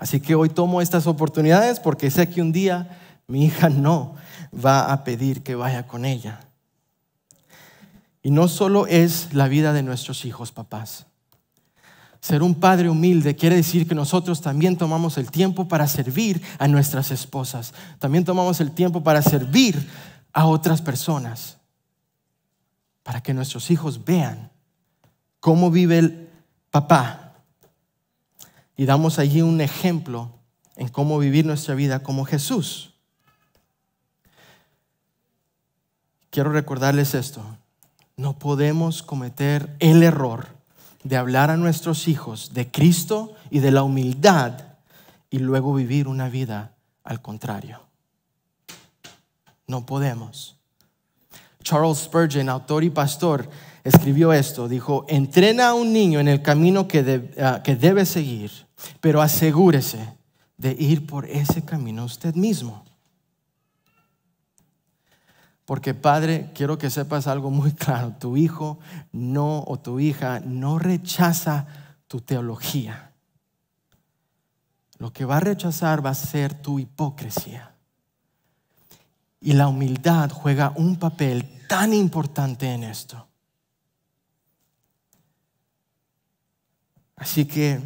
Así 0.00 0.18
que 0.18 0.34
hoy 0.34 0.48
tomo 0.48 0.80
estas 0.80 1.06
oportunidades 1.06 1.78
porque 1.78 2.10
sé 2.10 2.28
que 2.28 2.42
un 2.42 2.50
día 2.50 2.98
mi 3.28 3.44
hija 3.44 3.68
no 3.68 4.16
va 4.52 4.92
a 4.92 5.04
pedir 5.04 5.44
que 5.44 5.54
vaya 5.54 5.86
con 5.86 6.04
ella. 6.04 6.40
Y 8.20 8.32
no 8.32 8.48
solo 8.48 8.88
es 8.88 9.32
la 9.32 9.46
vida 9.46 9.72
de 9.72 9.84
nuestros 9.84 10.24
hijos, 10.24 10.50
papás. 10.50 11.06
Ser 12.20 12.42
un 12.42 12.56
padre 12.56 12.88
humilde 12.90 13.36
quiere 13.36 13.54
decir 13.54 13.86
que 13.86 13.94
nosotros 13.94 14.40
también 14.40 14.76
tomamos 14.76 15.18
el 15.18 15.30
tiempo 15.30 15.68
para 15.68 15.86
servir 15.86 16.42
a 16.58 16.66
nuestras 16.66 17.12
esposas. 17.12 17.74
También 18.00 18.24
tomamos 18.24 18.60
el 18.60 18.72
tiempo 18.72 19.04
para 19.04 19.22
servir 19.22 19.88
a 20.32 20.46
otras 20.46 20.82
personas 20.82 21.59
para 23.02 23.22
que 23.22 23.34
nuestros 23.34 23.70
hijos 23.70 24.04
vean 24.04 24.50
cómo 25.40 25.70
vive 25.70 25.98
el 25.98 26.28
papá. 26.70 27.34
Y 28.76 28.84
damos 28.86 29.18
allí 29.18 29.42
un 29.42 29.60
ejemplo 29.60 30.30
en 30.76 30.88
cómo 30.88 31.18
vivir 31.18 31.44
nuestra 31.44 31.74
vida 31.74 32.02
como 32.02 32.24
Jesús. 32.24 32.94
Quiero 36.30 36.52
recordarles 36.52 37.14
esto. 37.14 37.44
No 38.16 38.38
podemos 38.38 39.02
cometer 39.02 39.74
el 39.80 40.02
error 40.02 40.48
de 41.02 41.16
hablar 41.16 41.50
a 41.50 41.56
nuestros 41.56 42.06
hijos 42.08 42.54
de 42.54 42.70
Cristo 42.70 43.34
y 43.50 43.60
de 43.60 43.72
la 43.72 43.82
humildad 43.82 44.64
y 45.30 45.38
luego 45.38 45.74
vivir 45.74 46.06
una 46.06 46.28
vida 46.28 46.74
al 47.02 47.20
contrario. 47.22 47.80
No 49.66 49.86
podemos. 49.86 50.59
Charles 51.62 51.98
Spurgeon, 51.98 52.48
autor 52.48 52.84
y 52.84 52.90
pastor, 52.90 53.48
escribió 53.84 54.32
esto. 54.32 54.68
Dijo, 54.68 55.04
entrena 55.08 55.68
a 55.68 55.74
un 55.74 55.92
niño 55.92 56.20
en 56.20 56.28
el 56.28 56.42
camino 56.42 56.88
que, 56.88 57.32
ah, 57.40 57.60
que 57.62 57.76
debe 57.76 58.06
seguir, 58.06 58.50
pero 59.00 59.20
asegúrese 59.20 60.16
de 60.56 60.76
ir 60.78 61.06
por 61.06 61.26
ese 61.26 61.64
camino 61.64 62.04
usted 62.04 62.34
mismo. 62.34 62.84
Porque 65.64 65.94
padre, 65.94 66.50
quiero 66.52 66.78
que 66.78 66.90
sepas 66.90 67.28
algo 67.28 67.50
muy 67.50 67.72
claro. 67.74 68.14
Tu 68.18 68.36
hijo 68.36 68.80
no 69.12 69.62
o 69.66 69.78
tu 69.78 70.00
hija 70.00 70.40
no 70.40 70.78
rechaza 70.78 71.66
tu 72.08 72.20
teología. 72.20 73.12
Lo 74.98 75.12
que 75.12 75.24
va 75.24 75.36
a 75.36 75.40
rechazar 75.40 76.04
va 76.04 76.10
a 76.10 76.14
ser 76.14 76.54
tu 76.54 76.78
hipocresía. 76.80 77.72
Y 79.40 79.54
la 79.54 79.68
humildad 79.68 80.30
juega 80.30 80.72
un 80.76 80.96
papel 80.96 81.66
tan 81.66 81.94
importante 81.94 82.72
en 82.72 82.84
esto. 82.84 83.26
Así 87.16 87.44
que 87.44 87.80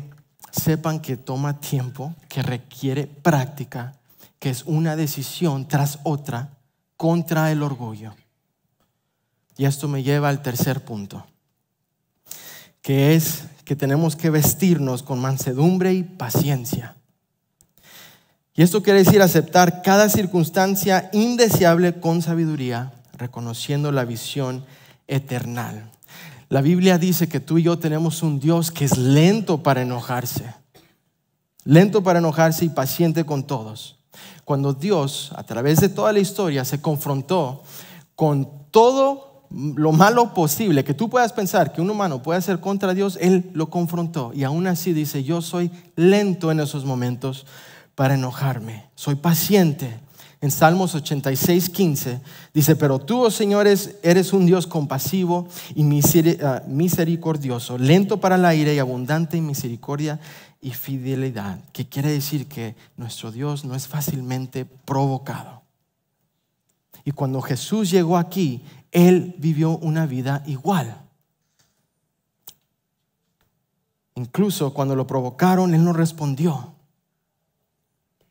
sepan 0.51 1.01
que 1.01 1.17
toma 1.17 1.61
tiempo, 1.61 2.15
que 2.29 2.43
requiere 2.43 3.07
práctica, 3.07 3.99
que 4.39 4.51
es 4.51 4.63
una 4.65 4.97
decisión 4.97 5.67
tras 5.67 5.99
otra 6.05 6.59
contra 6.97 7.51
el 7.51 7.63
orgullo. 7.63 8.15
Y 9.57 9.65
esto 9.65 9.89
me 9.89 10.03
lleva 10.03 10.29
al 10.29 10.43
tercer 10.43 10.85
punto, 10.85 11.27
que 12.83 13.15
es 13.15 13.45
que 13.65 13.77
tenemos 13.77 14.17
que 14.17 14.31
vestirnos 14.31 15.03
con 15.03 15.21
mansedumbre 15.21 15.95
y 15.95 16.03
paciencia. 16.03 16.97
Y 18.57 18.63
esto 18.63 18.83
quiere 18.83 19.01
decir 19.03 19.21
aceptar 19.21 19.83
cada 19.83 20.09
circunstancia 20.09 21.11
indeseable 21.13 21.99
con 21.99 22.23
sabiduría, 22.23 22.93
reconociendo 23.15 23.91
la 23.91 24.05
visión 24.05 24.65
eternal. 25.09 25.91
La 26.49 26.61
Biblia 26.61 26.99
dice 26.99 27.29
que 27.29 27.41
tú 27.41 27.59
y 27.59 27.65
yo 27.65 27.81
tenemos 27.81 28.23
un 28.23 28.39
Dios 28.39 28.71
que 28.71 28.85
es 28.85 28.97
lento 28.97 29.65
para 29.65 29.83
enojarse. 29.83 30.55
Lento 31.65 32.05
para 32.05 32.21
enojarse 32.21 32.65
y 32.65 32.69
paciente 32.69 33.27
con 33.27 33.45
todos. 33.45 33.97
Cuando 34.45 34.73
Dios, 34.73 35.33
a 35.35 35.43
través 35.43 35.81
de 35.81 35.89
toda 35.89 36.13
la 36.13 36.21
historia, 36.21 36.65
se 36.65 36.81
confrontó 36.81 37.65
con 38.15 38.49
todo 38.71 39.47
lo 39.51 39.91
malo 39.91 40.33
posible 40.33 40.85
que 40.85 40.95
tú 40.95 41.11
puedas 41.11 41.33
pensar 41.33 41.73
que 41.73 41.81
un 41.81 41.91
humano 41.91 42.23
puede 42.23 42.39
hacer 42.39 42.61
contra 42.61 42.95
Dios, 42.95 43.19
Él 43.21 43.51
lo 43.53 43.69
confrontó. 43.69 44.31
Y 44.33 44.45
aún 44.45 44.69
así 44.69 44.93
dice, 44.93 45.25
yo 45.25 45.43
soy 45.43 45.73
lento 45.97 46.53
en 46.53 46.61
esos 46.61 46.85
momentos 46.85 47.47
para 47.95 48.15
enojarme. 48.15 48.87
Soy 48.95 49.15
paciente 49.17 50.01
en 50.45 50.51
Salmos 50.51 50.95
86, 50.95 51.71
15, 51.71 52.21
dice, 52.53 52.77
pero 52.77 52.99
tú, 52.99 53.23
oh 53.23 53.31
señores, 53.31 53.97
eres 54.03 54.35
un 54.35 54.45
Dios 54.45 54.67
compasivo 54.67 55.49
y 55.75 55.83
ah, 56.43 56.63
misericordioso, 56.69 57.79
lento 57.79 58.21
para 58.21 58.35
el 58.35 58.45
aire 58.45 58.75
y 58.75 58.79
abundante 58.79 59.39
en 59.39 59.47
misericordia 59.47 60.21
y 60.61 60.73
fidelidad, 60.73 61.61
que 61.73 61.89
quiere 61.89 62.11
decir 62.11 62.47
que 62.47 62.77
nuestro 62.99 63.33
Dios 63.33 63.65
no 63.65 63.75
es 63.75 63.89
fácilmente 63.89 64.67
provocado. 64.67 65.63
Y 67.07 67.13
cuando 67.13 67.41
Jesús 67.41 67.91
llegó 67.91 68.19
aquí, 68.19 68.63
Él 68.93 69.35
vivió 69.39 69.79
una 69.79 70.05
vida 70.05 70.43
igual. 70.45 70.95
Incluso 74.15 74.75
cuando 74.75 74.95
lo 74.95 75.07
provocaron, 75.07 75.75
Él 75.75 75.83
no 75.83 75.95
respondió. 75.95 76.74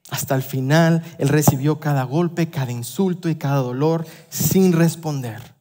Hasta 0.10 0.36
el 0.36 0.44
final, 0.44 1.04
él 1.18 1.30
recibió 1.30 1.80
cada 1.80 2.04
golpe, 2.04 2.50
cada 2.50 2.72
insulto 2.72 3.30
y 3.30 3.36
cada 3.36 3.58
dolor 3.58 4.06
sin 4.30 4.74
responder. 4.74 5.54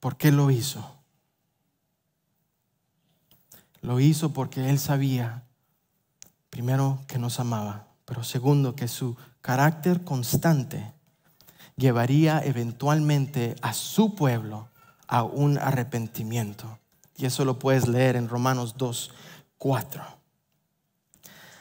¿Por 0.00 0.16
qué 0.16 0.30
lo 0.30 0.50
hizo? 0.50 0.94
Lo 3.80 4.00
hizo 4.00 4.32
porque 4.32 4.68
él 4.68 4.78
sabía, 4.78 5.44
primero, 6.50 7.00
que 7.06 7.18
nos 7.18 7.40
amaba, 7.40 7.86
pero 8.04 8.24
segundo, 8.24 8.74
que 8.74 8.88
su 8.88 9.16
carácter 9.40 10.02
constante 10.04 10.92
llevaría 11.76 12.40
eventualmente 12.44 13.54
a 13.62 13.72
su 13.72 14.14
pueblo 14.14 14.68
a 15.06 15.22
un 15.22 15.58
arrepentimiento. 15.58 16.78
Y 17.16 17.26
eso 17.26 17.44
lo 17.44 17.58
puedes 17.58 17.86
leer 17.86 18.16
en 18.16 18.28
Romanos 18.28 18.74
2, 18.76 19.10
4. 19.58 20.15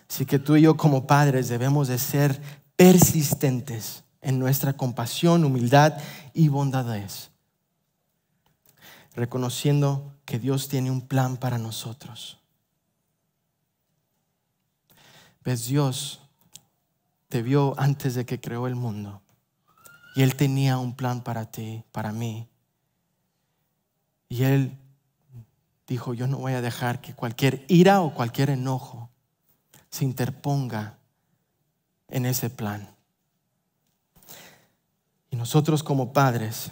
Así 0.09 0.25
que 0.25 0.39
tú 0.39 0.55
y 0.55 0.61
yo 0.61 0.77
como 0.77 1.07
padres 1.07 1.47
debemos 1.47 1.87
de 1.87 1.97
ser 1.97 2.39
persistentes 2.75 4.03
en 4.21 4.39
nuestra 4.39 4.73
compasión, 4.73 5.45
humildad 5.45 5.97
y 6.33 6.47
bondadez, 6.47 7.31
reconociendo 9.13 10.13
que 10.25 10.39
Dios 10.39 10.67
tiene 10.67 10.91
un 10.91 11.01
plan 11.01 11.37
para 11.37 11.57
nosotros. 11.57 12.39
Ves, 15.43 15.67
Dios 15.67 16.21
te 17.29 17.41
vio 17.41 17.75
antes 17.77 18.15
de 18.15 18.25
que 18.25 18.41
creó 18.41 18.67
el 18.67 18.75
mundo 18.75 19.21
y 20.15 20.23
Él 20.23 20.35
tenía 20.35 20.77
un 20.79 20.95
plan 20.95 21.23
para 21.23 21.51
ti, 21.51 21.83
para 21.91 22.11
mí. 22.11 22.47
Y 24.27 24.43
Él 24.43 24.77
dijo, 25.87 26.13
yo 26.13 26.25
no 26.25 26.37
voy 26.37 26.53
a 26.53 26.61
dejar 26.61 26.99
que 26.99 27.13
cualquier 27.13 27.63
ira 27.67 28.01
o 28.01 28.13
cualquier 28.13 28.49
enojo 28.49 29.11
se 29.95 30.03
interponga 30.03 30.97
en 32.09 32.25
ese 32.25 32.49
plan. 32.49 32.93
Y 35.31 35.37
nosotros 35.37 35.83
como 35.83 36.11
padres 36.11 36.71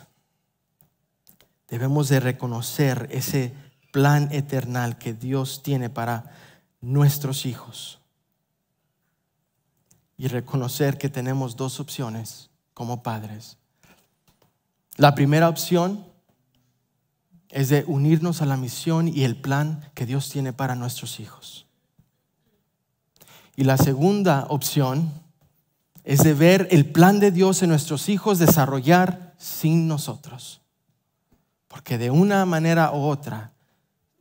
debemos 1.69 2.09
de 2.09 2.19
reconocer 2.19 3.07
ese 3.11 3.53
plan 3.93 4.27
eternal 4.33 4.97
que 4.97 5.13
Dios 5.13 5.63
tiene 5.63 5.89
para 5.89 6.35
nuestros 6.81 7.45
hijos 7.45 8.01
y 10.17 10.27
reconocer 10.27 10.97
que 10.97 11.07
tenemos 11.07 11.55
dos 11.55 11.79
opciones 11.79 12.49
como 12.73 13.03
padres. 13.03 13.57
La 14.97 15.15
primera 15.15 15.47
opción 15.47 16.05
es 17.47 17.69
de 17.69 17.85
unirnos 17.87 18.41
a 18.41 18.45
la 18.45 18.57
misión 18.57 19.07
y 19.07 19.23
el 19.23 19.39
plan 19.39 19.89
que 19.93 20.05
Dios 20.05 20.29
tiene 20.29 20.51
para 20.51 20.75
nuestros 20.75 21.21
hijos. 21.21 21.62
Y 23.55 23.63
la 23.65 23.77
segunda 23.77 24.47
opción 24.49 25.11
es 26.03 26.23
de 26.23 26.33
ver 26.33 26.67
el 26.71 26.85
plan 26.91 27.19
de 27.19 27.31
Dios 27.31 27.61
en 27.61 27.69
nuestros 27.69 28.09
hijos 28.09 28.39
desarrollar 28.39 29.33
sin 29.37 29.87
nosotros. 29.87 30.61
Porque 31.67 31.97
de 31.97 32.09
una 32.09 32.45
manera 32.45 32.91
u 32.91 33.03
otra, 33.03 33.51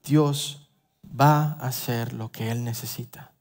Dios 0.04 0.68
va 1.18 1.52
a 1.52 1.66
hacer 1.66 2.12
lo 2.12 2.30
que 2.30 2.50
Él 2.50 2.62
necesita. 2.62 3.32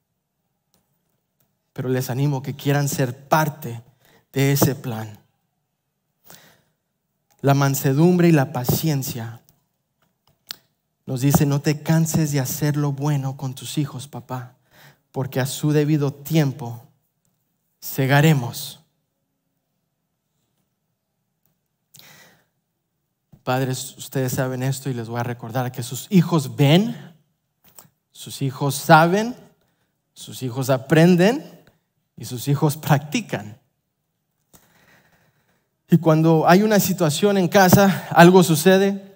Pero 1.73 1.89
les 1.89 2.09
animo 2.09 2.41
que 2.41 2.55
quieran 2.55 2.87
ser 2.87 3.27
parte 3.27 3.81
de 4.33 4.53
ese 4.53 4.75
plan. 4.75 5.19
La 7.41 7.53
mansedumbre 7.53 8.29
y 8.29 8.31
la 8.31 8.53
paciencia 8.53 9.41
nos 11.05 11.21
dice, 11.21 11.45
no 11.45 11.59
te 11.59 11.81
canses 11.81 12.31
de 12.31 12.39
hacer 12.39 12.77
lo 12.77 12.91
bueno 12.91 13.35
con 13.35 13.55
tus 13.55 13.77
hijos, 13.77 14.07
papá 14.07 14.55
porque 15.11 15.39
a 15.39 15.45
su 15.45 15.71
debido 15.71 16.13
tiempo 16.13 16.87
cegaremos. 17.81 18.79
Padres, 23.43 23.97
ustedes 23.97 24.33
saben 24.33 24.61
esto 24.61 24.89
y 24.89 24.93
les 24.93 25.09
voy 25.09 25.19
a 25.19 25.23
recordar 25.23 25.71
que 25.71 25.81
sus 25.81 26.07
hijos 26.11 26.55
ven, 26.55 26.95
sus 28.11 28.41
hijos 28.41 28.75
saben, 28.75 29.35
sus 30.13 30.43
hijos 30.43 30.69
aprenden 30.69 31.63
y 32.15 32.25
sus 32.25 32.47
hijos 32.47 32.77
practican. 32.77 33.59
Y 35.89 35.97
cuando 35.97 36.47
hay 36.47 36.61
una 36.61 36.79
situación 36.79 37.37
en 37.37 37.47
casa, 37.47 38.07
algo 38.11 38.43
sucede, 38.43 39.15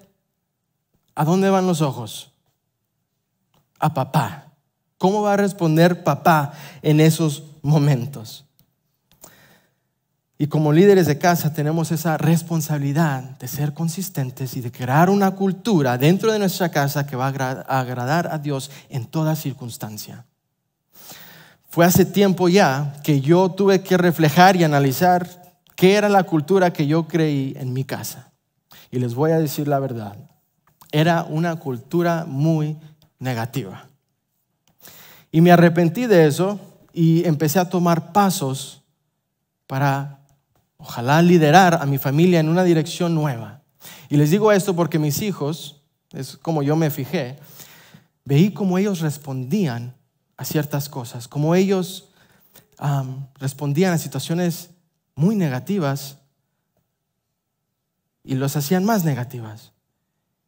¿a 1.13 1.23
dónde 1.23 1.49
van 1.49 1.67
los 1.67 1.81
ojos? 1.81 2.31
A 3.79 3.93
papá. 3.93 4.45
¿Cómo 4.97 5.21
va 5.21 5.33
a 5.33 5.37
responder 5.37 6.03
papá 6.03 6.53
en 6.81 6.99
esos 6.99 7.43
momentos? 7.61 8.45
Y 10.37 10.47
como 10.47 10.73
líderes 10.73 11.07
de 11.07 11.17
casa 11.17 11.53
tenemos 11.53 11.91
esa 11.91 12.17
responsabilidad 12.17 13.21
de 13.39 13.47
ser 13.47 13.73
consistentes 13.73 14.57
y 14.57 14.61
de 14.61 14.71
crear 14.71 15.09
una 15.09 15.31
cultura 15.31 15.97
dentro 15.97 16.31
de 16.31 16.39
nuestra 16.39 16.69
casa 16.69 17.07
que 17.07 17.15
va 17.15 17.27
a 17.27 17.79
agradar 17.79 18.27
a 18.27 18.37
Dios 18.37 18.69
en 18.89 19.05
toda 19.05 19.35
circunstancia. 19.35 20.25
Fue 21.69 21.85
hace 21.85 22.05
tiempo 22.05 22.49
ya 22.49 22.93
que 23.03 23.21
yo 23.21 23.49
tuve 23.49 23.81
que 23.81 23.97
reflejar 23.97 24.55
y 24.57 24.65
analizar 24.65 25.27
qué 25.75 25.95
era 25.95 26.09
la 26.09 26.23
cultura 26.23 26.73
que 26.73 26.87
yo 26.87 27.07
creí 27.07 27.53
en 27.57 27.71
mi 27.71 27.85
casa. 27.85 28.31
Y 28.91 28.99
les 28.99 29.13
voy 29.13 29.31
a 29.31 29.39
decir 29.39 29.67
la 29.67 29.79
verdad, 29.79 30.17
era 30.91 31.23
una 31.23 31.57
cultura 31.57 32.25
muy 32.27 32.77
negativa. 33.19 33.87
Y 35.35 35.41
me 35.41 35.51
arrepentí 35.51 36.05
de 36.05 36.27
eso 36.27 36.61
y 36.93 37.27
empecé 37.27 37.59
a 37.59 37.67
tomar 37.67 38.13
pasos 38.13 38.83
para, 39.67 40.21
ojalá, 40.77 41.21
liderar 41.21 41.79
a 41.81 41.85
mi 41.85 41.97
familia 41.97 42.39
en 42.39 42.47
una 42.47 42.63
dirección 42.63 43.13
nueva. 43.13 43.61
Y 44.07 44.15
les 44.15 44.31
digo 44.31 44.53
esto 44.53 44.77
porque 44.77 44.97
mis 44.97 45.21
hijos, 45.21 45.81
es 46.13 46.37
como 46.37 46.63
yo 46.63 46.77
me 46.77 46.89
fijé, 46.89 47.37
veí 48.23 48.51
cómo 48.51 48.77
ellos 48.77 49.01
respondían 49.01 49.93
a 50.37 50.45
ciertas 50.45 50.87
cosas, 50.87 51.27
cómo 51.27 51.53
ellos 51.53 52.07
respondían 53.37 53.91
a 53.91 53.97
situaciones 53.97 54.69
muy 55.15 55.35
negativas 55.35 56.17
y 58.23 58.35
los 58.35 58.55
hacían 58.55 58.85
más 58.85 59.03
negativas. 59.03 59.73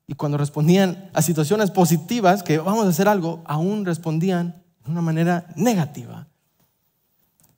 Y 0.07 0.13
cuando 0.13 0.37
respondían 0.37 1.09
a 1.13 1.21
situaciones 1.21 1.71
positivas, 1.71 2.41
que 2.41 2.57
vamos 2.59 2.85
a 2.85 2.89
hacer 2.91 3.09
algo, 3.09 3.41
aún 3.43 3.83
respondían 3.83 4.63
de 4.87 4.93
una 4.93 5.01
manera 5.01 5.45
negativa. 5.57 6.27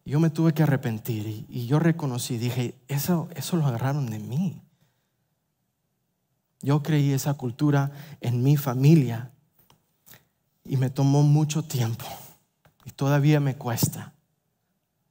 Yo 0.04 0.20
me 0.20 0.32
tuve 0.32 0.54
que 0.54 0.64
arrepentir 0.64 1.46
y, 1.48 1.68
yo 1.68 1.78
reconocí, 1.78 2.40
dije, 2.40 2.74
eso, 2.88 3.30
eso 3.36 3.56
lo 3.56 3.68
agarraron 3.68 4.10
de 4.10 4.18
mí. 4.18 4.60
Yo 6.62 6.82
creí 6.82 7.14
esa 7.14 7.36
cultura 7.36 7.92
en 8.20 8.42
mi 8.42 8.58
familia 8.58 9.32
y 10.66 10.78
me 10.78 10.90
tomó 10.90 11.22
mucho 11.22 11.64
tiempo 11.64 12.06
y 12.84 12.90
todavía 12.90 13.40
me 13.40 13.56
cuesta. 13.56 14.14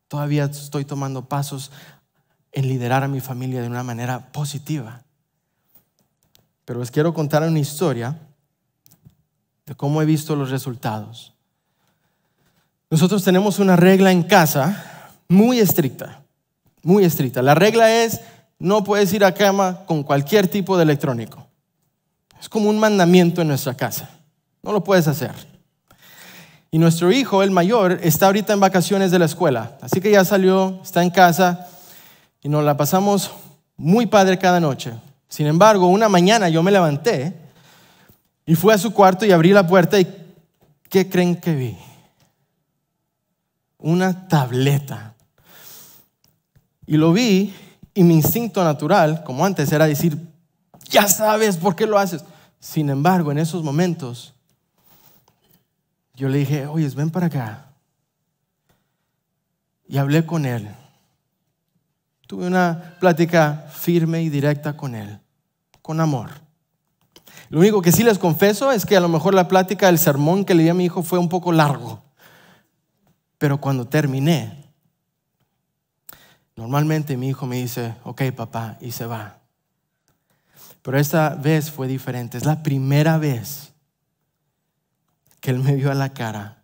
Todavía 0.09 0.47
estoy 0.47 0.85
tomando 0.85 1.29
pasos 1.29 1.71
en 2.51 2.67
liderar 2.67 3.05
a 3.05 3.09
mi 3.09 3.21
familia 3.21 3.63
de 3.63 3.69
una 3.69 3.85
manera 3.85 4.33
positiva. 4.33 5.05
Pero 6.65 6.81
les 6.81 6.91
quiero 6.91 7.15
contar 7.15 7.45
una 7.45 7.61
historia 7.61 8.19
de 9.65 9.77
cómo 9.77 10.03
he 10.03 10.07
visto 10.07 10.35
los 10.35 10.51
resultados. 10.51 11.38
Nosotros 12.91 13.23
tenemos 13.23 13.59
una 13.59 13.77
regla 13.77 14.11
en 14.11 14.23
casa 14.23 15.11
muy 15.29 15.59
estricta, 15.59 16.23
muy 16.83 17.05
estricta. 17.05 17.43
La 17.43 17.55
regla 17.55 18.03
es, 18.03 18.21
no 18.59 18.83
puedes 18.83 19.13
ir 19.13 19.25
a 19.25 19.35
cama 19.35 19.81
con 19.87 20.03
cualquier 20.03 20.49
tipo 20.49 20.77
de 20.77 20.85
electrónico. 20.85 21.47
Es 22.41 22.49
como 22.49 22.71
un 22.71 22.79
mandamiento 22.79 23.43
en 23.43 23.49
nuestra 23.49 23.75
casa. 23.75 24.09
No 24.63 24.73
lo 24.73 24.83
puedes 24.83 25.07
hacer. 25.07 25.33
Y 26.71 26.79
nuestro 26.79 27.13
hijo, 27.13 27.43
el 27.43 27.51
mayor, 27.51 28.01
está 28.03 28.27
ahorita 28.27 28.53
en 28.53 28.61
vacaciones 28.61 29.11
de 29.11 29.19
la 29.19 29.25
escuela. 29.27 29.77
Así 29.81 30.01
que 30.01 30.11
ya 30.11 30.25
salió, 30.25 30.81
está 30.83 31.03
en 31.03 31.11
casa 31.11 31.67
y 32.43 32.49
nos 32.49 32.65
la 32.65 32.77
pasamos 32.77 33.31
muy 33.77 34.07
padre 34.07 34.39
cada 34.39 34.61
noche. 34.61 34.93
Sin 35.29 35.47
embargo, 35.47 35.89
una 35.89 36.09
mañana 36.09 36.49
yo 36.49 36.63
me 36.63 36.71
levanté 36.71 37.35
y 38.47 38.55
fui 38.55 38.73
a 38.73 38.79
su 38.79 38.93
cuarto 38.93 39.27
y 39.27 39.33
abrí 39.33 39.53
la 39.53 39.67
puerta 39.67 40.01
y 40.01 40.07
¿qué 40.89 41.09
creen 41.09 41.37
que 41.37 41.55
vi? 41.55 41.77
Una 43.79 44.29
tableta. 44.29 45.15
Y 46.87 46.97
lo 46.97 47.13
vi 47.13 47.55
y 47.95 48.03
mi 48.03 48.15
instinto 48.15 48.63
natural, 48.63 49.25
como 49.25 49.45
antes, 49.45 49.73
era 49.73 49.87
decir, 49.87 50.19
ya 50.89 51.09
sabes 51.09 51.57
por 51.57 51.75
qué 51.75 51.87
lo 51.87 51.99
haces. 51.99 52.25
Sin 52.61 52.91
embargo, 52.91 53.33
en 53.33 53.39
esos 53.39 53.63
momentos, 53.63 54.35
yo 56.15 56.29
le 56.29 56.39
dije, 56.39 56.67
oye, 56.67 56.89
ven 56.91 57.11
para 57.11 57.27
acá. 57.27 57.67
Y 59.87 59.99
hablé 59.99 60.27
con 60.27 60.47
él. 60.47 60.69
Tuve 62.27 62.47
una 62.47 62.97
plática 63.01 63.67
firme 63.73 64.23
y 64.23 64.29
directa 64.29 64.77
con 64.77 64.95
él, 64.95 65.19
con 65.81 66.01
amor. 66.01 66.31
Lo 67.49 67.61
único 67.61 67.81
que 67.81 67.93
sí 67.93 68.03
les 68.03 68.19
confieso 68.19 68.71
es 68.71 68.85
que 68.85 68.97
a 68.97 69.01
lo 69.01 69.09
mejor 69.09 69.35
la 69.35 69.49
plática 69.49 69.87
del 69.87 69.99
sermón 69.99 70.45
que 70.45 70.55
le 70.55 70.63
di 70.63 70.69
a 70.69 70.75
mi 70.75 70.85
hijo 70.85 71.03
fue 71.03 71.19
un 71.19 71.29
poco 71.29 71.53
largo. 71.53 72.03
Pero 73.39 73.61
cuando 73.61 73.87
terminé, 73.87 74.73
normalmente 76.57 77.17
mi 77.17 77.29
hijo 77.29 77.47
me 77.47 77.57
dice, 77.57 77.95
ok 78.05 78.23
papá, 78.37 78.77
y 78.81 78.93
se 78.93 79.07
va. 79.07 79.39
Pero 80.83 80.99
esta 80.99 81.35
vez 81.35 81.71
fue 81.71 81.87
diferente. 81.89 82.37
Es 82.37 82.45
la 82.45 82.63
primera 82.63 83.19
vez 83.19 83.73
que 85.41 85.51
él 85.51 85.61
me 85.61 85.75
vio 85.75 85.91
a 85.91 85.95
la 85.95 86.13
cara 86.13 86.63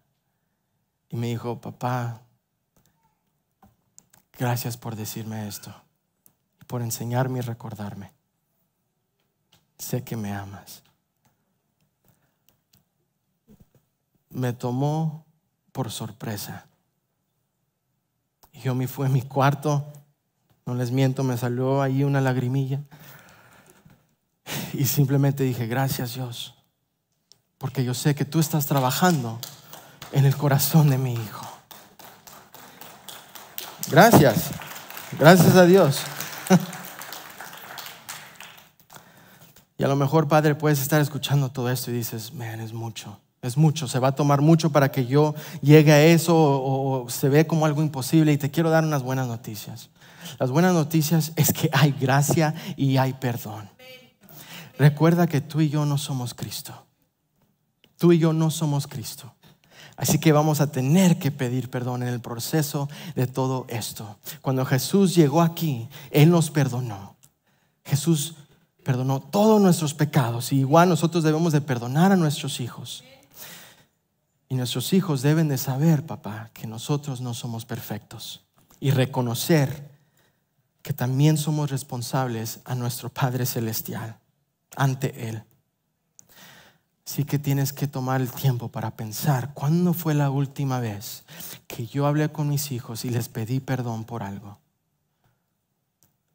y 1.08 1.16
me 1.16 1.28
dijo, 1.28 1.60
papá, 1.60 2.22
gracias 4.36 4.76
por 4.76 4.96
decirme 4.96 5.46
esto 5.46 5.74
por 6.66 6.82
enseñarme 6.82 7.38
y 7.38 7.42
recordarme. 7.42 8.12
Sé 9.78 10.02
que 10.02 10.16
me 10.16 10.32
amas. 10.32 10.82
Me 14.30 14.52
tomó 14.52 15.24
por 15.74 15.90
sorpresa. 15.90 16.64
Yo 18.54 18.74
me 18.74 18.88
fui 18.88 19.04
a 19.04 19.10
mi 19.10 19.20
cuarto, 19.20 19.84
no 20.64 20.74
les 20.74 20.90
miento, 20.90 21.22
me 21.22 21.36
salió 21.36 21.82
ahí 21.82 22.02
una 22.02 22.22
lagrimilla. 22.22 22.80
Y 24.72 24.86
simplemente 24.86 25.44
dije, 25.44 25.66
gracias 25.66 26.14
Dios 26.14 26.54
porque 27.64 27.82
yo 27.82 27.94
sé 27.94 28.14
que 28.14 28.26
tú 28.26 28.40
estás 28.40 28.66
trabajando 28.66 29.40
en 30.12 30.26
el 30.26 30.36
corazón 30.36 30.90
de 30.90 30.98
mi 30.98 31.14
hijo. 31.14 31.46
Gracias, 33.90 34.50
gracias 35.18 35.56
a 35.56 35.64
Dios. 35.64 36.02
Y 39.78 39.82
a 39.82 39.88
lo 39.88 39.96
mejor, 39.96 40.28
Padre, 40.28 40.54
puedes 40.54 40.80
estar 40.80 41.00
escuchando 41.00 41.50
todo 41.50 41.70
esto 41.70 41.90
y 41.90 41.94
dices, 41.94 42.34
man, 42.34 42.60
es 42.60 42.74
mucho, 42.74 43.18
es 43.46 43.56
mucho, 43.56 43.88
se 43.88 43.98
va 43.98 44.08
a 44.08 44.14
tomar 44.14 44.40
mucho 44.40 44.70
para 44.70 44.90
que 44.90 45.06
yo 45.06 45.34
llegue 45.60 45.92
a 45.92 46.04
eso 46.04 46.34
o, 46.36 47.08
se 47.08 47.28
ve 47.28 47.46
como 47.46 47.66
algo 47.66 47.82
imposible 47.82 48.32
y 48.32 48.38
te 48.38 48.50
quiero 48.50 48.70
dar 48.70 48.84
unas 48.84 49.02
buenas 49.02 49.28
noticias. 49.28 49.90
Las 50.38 50.50
buenas 50.50 50.72
noticias 50.72 51.32
es 51.36 51.52
que 51.52 51.68
hay 51.72 51.92
gracia 51.92 52.54
y 52.76 52.96
hay 52.96 53.12
perdón. 53.14 53.68
Recuerda 54.78 55.26
que 55.26 55.40
tú 55.40 55.60
y 55.60 55.68
yo 55.68 55.84
no 55.84 55.98
somos 55.98 56.34
Cristo. 56.34 56.86
Tú 57.98 58.12
y 58.12 58.18
yo 58.18 58.32
no 58.32 58.50
somos 58.50 58.86
Cristo. 58.86 59.32
Así 59.96 60.18
que 60.18 60.32
vamos 60.32 60.60
a 60.60 60.72
tener 60.72 61.18
que 61.18 61.30
pedir 61.30 61.70
perdón 61.70 62.02
en 62.02 62.08
el 62.08 62.20
proceso 62.20 62.88
de 63.14 63.26
todo 63.26 63.66
esto. 63.68 64.18
Cuando 64.40 64.64
Jesús 64.64 65.14
llegó 65.14 65.40
aquí, 65.40 65.88
Él 66.10 66.30
nos 66.30 66.50
perdonó. 66.50 67.14
Jesús 67.84 68.34
perdonó 68.82 69.20
todos 69.20 69.60
nuestros 69.60 69.94
pecados 69.94 70.52
y 70.52 70.60
igual 70.60 70.88
nosotros 70.88 71.22
debemos 71.22 71.52
de 71.52 71.60
perdonar 71.60 72.10
a 72.10 72.16
nuestros 72.16 72.60
hijos. 72.60 73.04
Y 74.54 74.56
nuestros 74.56 74.92
hijos 74.92 75.22
deben 75.22 75.48
de 75.48 75.58
saber, 75.58 76.06
papá, 76.06 76.52
que 76.54 76.68
nosotros 76.68 77.20
no 77.20 77.34
somos 77.34 77.66
perfectos 77.66 78.44
y 78.78 78.92
reconocer 78.92 79.90
que 80.80 80.92
también 80.92 81.36
somos 81.36 81.72
responsables 81.72 82.60
a 82.64 82.76
nuestro 82.76 83.08
Padre 83.08 83.46
Celestial 83.46 84.20
ante 84.76 85.28
Él 85.28 85.42
sí 87.04 87.24
que 87.24 87.38
tienes 87.38 87.72
que 87.72 87.86
tomar 87.86 88.20
el 88.20 88.30
tiempo 88.32 88.68
para 88.70 88.96
pensar, 88.96 89.52
¿cuándo 89.54 89.92
fue 89.92 90.14
la 90.14 90.30
última 90.30 90.80
vez 90.80 91.24
que 91.66 91.86
yo 91.86 92.06
hablé 92.06 92.32
con 92.32 92.48
mis 92.48 92.72
hijos 92.72 93.04
y 93.04 93.10
les 93.10 93.28
pedí 93.28 93.60
perdón 93.60 94.04
por 94.04 94.22
algo? 94.22 94.58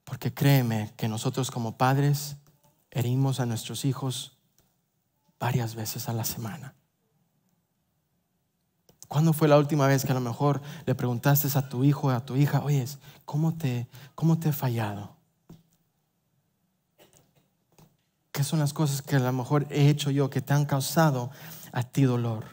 Porque 0.04 0.34
créeme 0.34 0.94
que 0.96 1.08
nosotros 1.08 1.52
como 1.52 1.78
padres 1.78 2.36
herimos 2.92 3.40
a 3.40 3.46
nuestros 3.46 3.86
hijos 3.86 4.38
varias 5.40 5.76
veces 5.76 6.08
a 6.10 6.14
la 6.14 6.24
semana. 6.24 6.76
¿Cuándo 9.10 9.34
fue 9.34 9.48
la 9.48 9.58
última 9.58 9.88
vez 9.88 10.06
que 10.06 10.12
a 10.12 10.16
lo 10.16 10.22
mejor 10.22 10.62
le 10.86 10.94
preguntaste 10.94 11.50
a 11.58 11.68
tu 11.68 11.84
hijo 11.84 12.08
o 12.08 12.12
a 12.12 12.24
tu 12.24 12.36
hija, 12.36 12.62
oye, 12.64 12.86
¿cómo 13.26 13.56
te, 13.56 13.88
cómo 14.14 14.38
te 14.38 14.50
he 14.50 14.54
fallado? 14.54 15.16
¿Qué 18.32 18.44
son 18.44 18.60
las 18.60 18.72
cosas 18.72 19.02
que 19.02 19.16
a 19.16 19.20
lo 19.20 19.34
mejor 19.34 19.66
he 19.72 19.90
hecho 19.90 20.12
yo 20.12 20.30
que 20.30 20.42
te 20.42 20.54
han 20.54 20.66
causado 20.66 21.32
a 21.72 21.82
ti 21.82 22.04
dolor? 22.04 22.46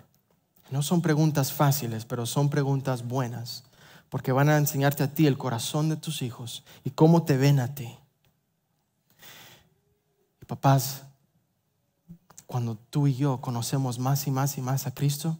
No 0.71 0.81
son 0.81 1.03
preguntas 1.03 1.53
fáciles, 1.53 2.07
pero 2.07 2.25
son 2.25 2.49
preguntas 2.49 3.07
buenas, 3.07 3.65
porque 4.09 4.33
van 4.33 4.49
a 4.49 4.57
enseñarte 4.57 5.03
a 5.03 5.15
ti 5.15 5.27
el 5.27 5.37
corazón 5.37 5.91
de 5.91 5.97
tus 5.97 6.23
hijos 6.23 6.65
y 6.85 6.91
cómo 6.91 7.25
te 7.25 7.37
ven 7.37 7.61
a 7.61 7.75
ti. 7.75 7.99
Papás, 10.47 11.03
cuando 12.47 12.77
tú 12.77 13.09
y 13.09 13.15
yo 13.15 13.43
conocemos 13.43 13.99
más 13.99 14.27
y 14.27 14.31
más 14.31 14.57
y 14.57 14.63
más 14.63 14.87
a 14.87 14.95
Cristo, 14.95 15.37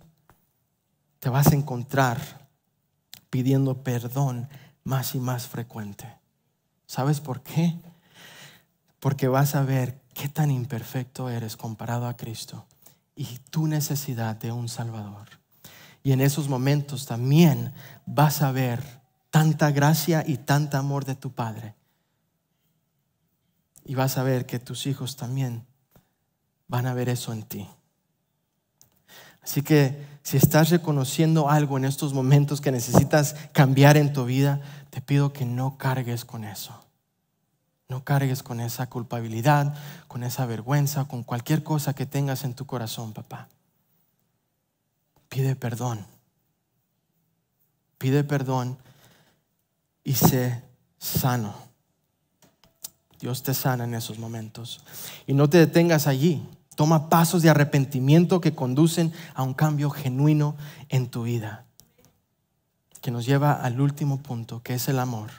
te 1.27 1.31
vas 1.31 1.49
a 1.49 1.57
encontrar 1.57 2.47
pidiendo 3.31 3.83
perdón 3.83 4.49
más 4.85 5.17
y 5.17 5.19
más 5.19 5.49
frecuente. 5.49 6.07
¿Sabes 6.87 7.19
por 7.19 7.43
qué? 7.43 7.81
Porque 9.01 9.27
vas 9.27 9.57
a 9.57 9.63
ver 9.63 10.01
qué 10.15 10.29
tan 10.29 10.53
imperfecto 10.53 11.29
eres 11.29 11.57
comparado 11.57 12.07
a 12.07 12.17
Cristo 12.17 12.65
y 13.17 13.25
tu 13.51 13.67
necesidad 13.67 14.37
de 14.37 14.53
un 14.53 14.69
Salvador. 14.69 15.27
Y 16.05 16.13
en 16.13 16.21
esos 16.21 16.49
momentos 16.49 17.07
también 17.07 17.75
vas 18.07 18.41
a 18.41 18.53
ver 18.53 19.01
tanta 19.31 19.73
gracia 19.73 20.23
y 20.25 20.37
tanta 20.37 20.79
amor 20.79 21.05
de 21.07 21.17
tu 21.17 21.33
Padre. 21.33 21.75
Y 23.85 23.97
vas 23.97 24.17
a 24.17 24.23
ver 24.23 24.47
que 24.47 24.61
tus 24.61 24.87
hijos 24.87 25.17
también 25.17 25.67
van 26.69 26.87
a 26.87 26.95
ver 26.95 27.09
eso 27.09 27.33
en 27.33 27.43
ti. 27.43 27.69
Así 29.47 29.63
que 29.63 30.05
si 30.25 30.37
estás 30.37 30.71
reconociendo 30.71 31.49
algo 31.49 31.77
en 31.77 31.85
estos 31.85 32.13
momentos 32.13 32.61
que 32.61 32.73
necesitas 32.73 33.37
cambiar 33.53 33.97
en 33.97 34.13
tu 34.13 34.25
vida, 34.25 34.61
te 34.91 35.01
pido 35.01 35.33
que 35.33 35.45
no 35.45 35.79
cargues 35.79 36.25
con 36.25 36.43
eso. 36.43 36.75
No 37.89 38.03
cargues 38.03 38.43
con 38.43 38.59
esa 38.59 38.89
culpabilidad, 38.89 39.77
con 40.09 40.25
esa 40.25 40.47
vergüenza, 40.47 41.05
con 41.05 41.23
cualquier 41.23 41.63
cosa 41.63 41.95
que 41.95 42.07
tengas 42.07 42.43
en 42.43 42.55
tu 42.55 42.67
corazón, 42.67 43.13
papá. 43.13 43.47
Pide 45.29 45.55
perdón. 45.55 46.05
Pide 47.99 48.25
perdón 48.25 48.77
y 50.03 50.15
sé 50.15 50.61
sano. 50.99 51.55
Dios 53.21 53.45
te 53.45 53.55
sana 53.55 53.85
en 53.85 53.95
esos 53.95 54.19
momentos. 54.19 54.83
Y 55.25 55.35
no 55.35 55.49
te 55.49 55.59
detengas 55.59 56.09
allí. 56.09 56.43
Toma 56.77 57.09
pasos 57.09 57.43
de 57.43 57.49
arrepentimiento 57.49 58.41
que 58.41 58.55
conducen 58.55 59.13
a 59.35 59.43
un 59.43 59.55
cambio 59.55 59.89
genuino 59.91 60.57
en 60.91 61.09
tu 61.09 61.23
vida. 61.23 61.65
Que 63.01 63.11
nos 63.11 63.25
lleva 63.25 63.55
al 63.55 63.81
último 63.81 64.19
punto, 64.19 64.63
que 64.63 64.75
es 64.75 64.87
el 64.89 64.99
amor. 64.99 65.31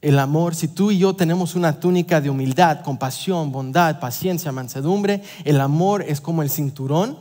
El 0.00 0.18
amor, 0.18 0.56
si 0.56 0.66
tú 0.66 0.90
y 0.90 0.98
yo 0.98 1.14
tenemos 1.14 1.54
una 1.54 1.78
túnica 1.78 2.20
de 2.20 2.28
humildad, 2.28 2.82
compasión, 2.82 3.52
bondad, 3.52 4.00
paciencia, 4.00 4.50
mansedumbre, 4.50 5.22
el 5.44 5.60
amor 5.60 6.02
es 6.02 6.20
como 6.20 6.42
el 6.42 6.50
cinturón 6.50 7.16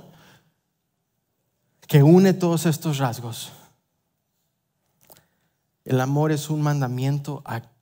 que 1.87 2.01
une 2.01 2.33
todos 2.33 2.65
estos 2.65 2.97
rasgos. 2.97 3.51
El 5.85 6.01
amor 6.01 6.31
es 6.31 6.49
un 6.49 6.61
mandamiento 6.61 7.43
activo 7.45 7.78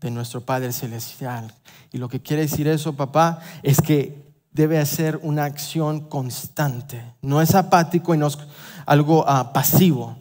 de 0.00 0.10
nuestro 0.10 0.40
Padre 0.40 0.72
Celestial. 0.72 1.52
Y 1.92 1.98
lo 1.98 2.08
que 2.08 2.20
quiere 2.20 2.42
decir 2.42 2.66
eso, 2.66 2.94
papá, 2.94 3.40
es 3.62 3.82
que 3.82 4.32
debe 4.52 4.84
ser 4.86 5.20
una 5.22 5.44
acción 5.44 6.08
constante. 6.08 7.04
No 7.20 7.42
es 7.42 7.54
apático 7.54 8.14
y 8.14 8.18
no 8.18 8.28
es 8.28 8.38
algo 8.86 9.22
ah, 9.28 9.52
pasivo. 9.52 10.16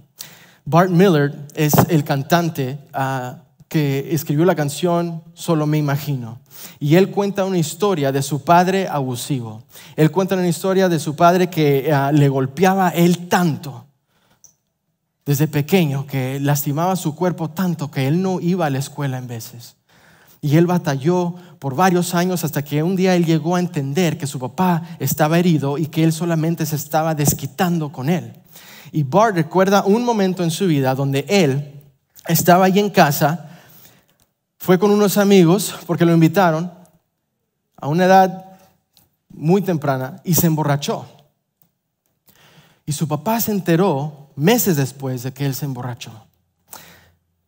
Bart 0.65 0.89
Miller 0.89 1.47
es 1.55 1.73
el 1.87 2.03
cantante. 2.03 2.79
Uh, 2.93 3.41
que 3.69 4.13
escribió 4.13 4.45
la 4.45 4.53
canción 4.53 5.23
Solo 5.33 5.65
me 5.65 5.79
imagino. 5.79 6.39
Y 6.79 6.95
él 6.95 7.09
cuenta 7.09 7.43
una 7.43 7.57
historia 7.57 8.11
de 8.11 8.21
su 8.21 8.43
padre 8.43 8.87
abusivo. 8.87 9.63
Él 9.95 10.11
cuenta 10.11 10.35
una 10.35 10.47
historia 10.47 10.89
de 10.89 10.99
su 10.99 11.15
padre 11.15 11.49
que 11.49 11.91
ah, 11.91 12.11
le 12.11 12.29
golpeaba 12.29 12.89
él 12.89 13.29
tanto 13.29 13.87
desde 15.25 15.47
pequeño, 15.47 16.05
que 16.05 16.39
lastimaba 16.39 16.95
su 16.95 17.15
cuerpo 17.15 17.49
tanto 17.49 17.89
que 17.89 18.07
él 18.07 18.21
no 18.21 18.39
iba 18.41 18.65
a 18.65 18.69
la 18.69 18.79
escuela 18.79 19.17
en 19.17 19.27
veces. 19.27 19.75
Y 20.41 20.57
él 20.57 20.65
batalló 20.65 21.35
por 21.59 21.75
varios 21.75 22.13
años 22.13 22.43
hasta 22.43 22.63
que 22.63 22.83
un 22.83 22.97
día 22.97 23.15
él 23.15 23.25
llegó 23.25 23.55
a 23.55 23.61
entender 23.61 24.17
que 24.17 24.27
su 24.27 24.39
papá 24.39 24.83
estaba 24.99 25.39
herido 25.39 25.77
y 25.77 25.87
que 25.87 26.03
él 26.03 26.11
solamente 26.11 26.65
se 26.65 26.75
estaba 26.75 27.15
desquitando 27.15 27.91
con 27.91 28.09
él. 28.09 28.33
Y 28.91 29.03
Bart 29.03 29.35
recuerda 29.35 29.83
un 29.85 30.03
momento 30.03 30.43
en 30.43 30.51
su 30.51 30.67
vida 30.67 30.93
donde 30.93 31.25
él 31.29 31.81
estaba 32.27 32.65
ahí 32.65 32.79
en 32.79 32.89
casa 32.89 33.49
fue 34.57 34.79
con 34.79 34.91
unos 34.91 35.17
amigos 35.17 35.75
porque 35.85 36.05
lo 36.05 36.13
invitaron 36.13 36.71
a 37.77 37.87
una 37.87 38.05
edad 38.05 38.45
muy 39.29 39.61
temprana 39.61 40.21
y 40.23 40.35
se 40.35 40.47
emborrachó. 40.47 41.05
Y 42.85 42.91
su 42.91 43.07
papá 43.07 43.41
se 43.41 43.51
enteró 43.51 44.22
meses 44.35 44.77
después 44.77 45.23
de 45.23 45.33
que 45.33 45.45
él 45.45 45.55
se 45.55 45.65
emborrachó. 45.65 46.11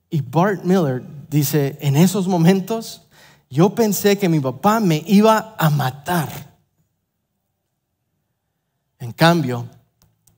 Y 0.10 0.22
Bart 0.22 0.64
Miller 0.64 1.04
dice, 1.30 1.78
en 1.82 1.96
esos 1.96 2.28
momentos 2.28 3.02
yo 3.50 3.76
pensé 3.76 4.18
que 4.18 4.30
mi 4.30 4.40
papá 4.40 4.80
me 4.80 5.04
iba 5.06 5.56
a 5.58 5.70
matar. 5.70 6.30
En 9.00 9.12
cambio, 9.12 9.68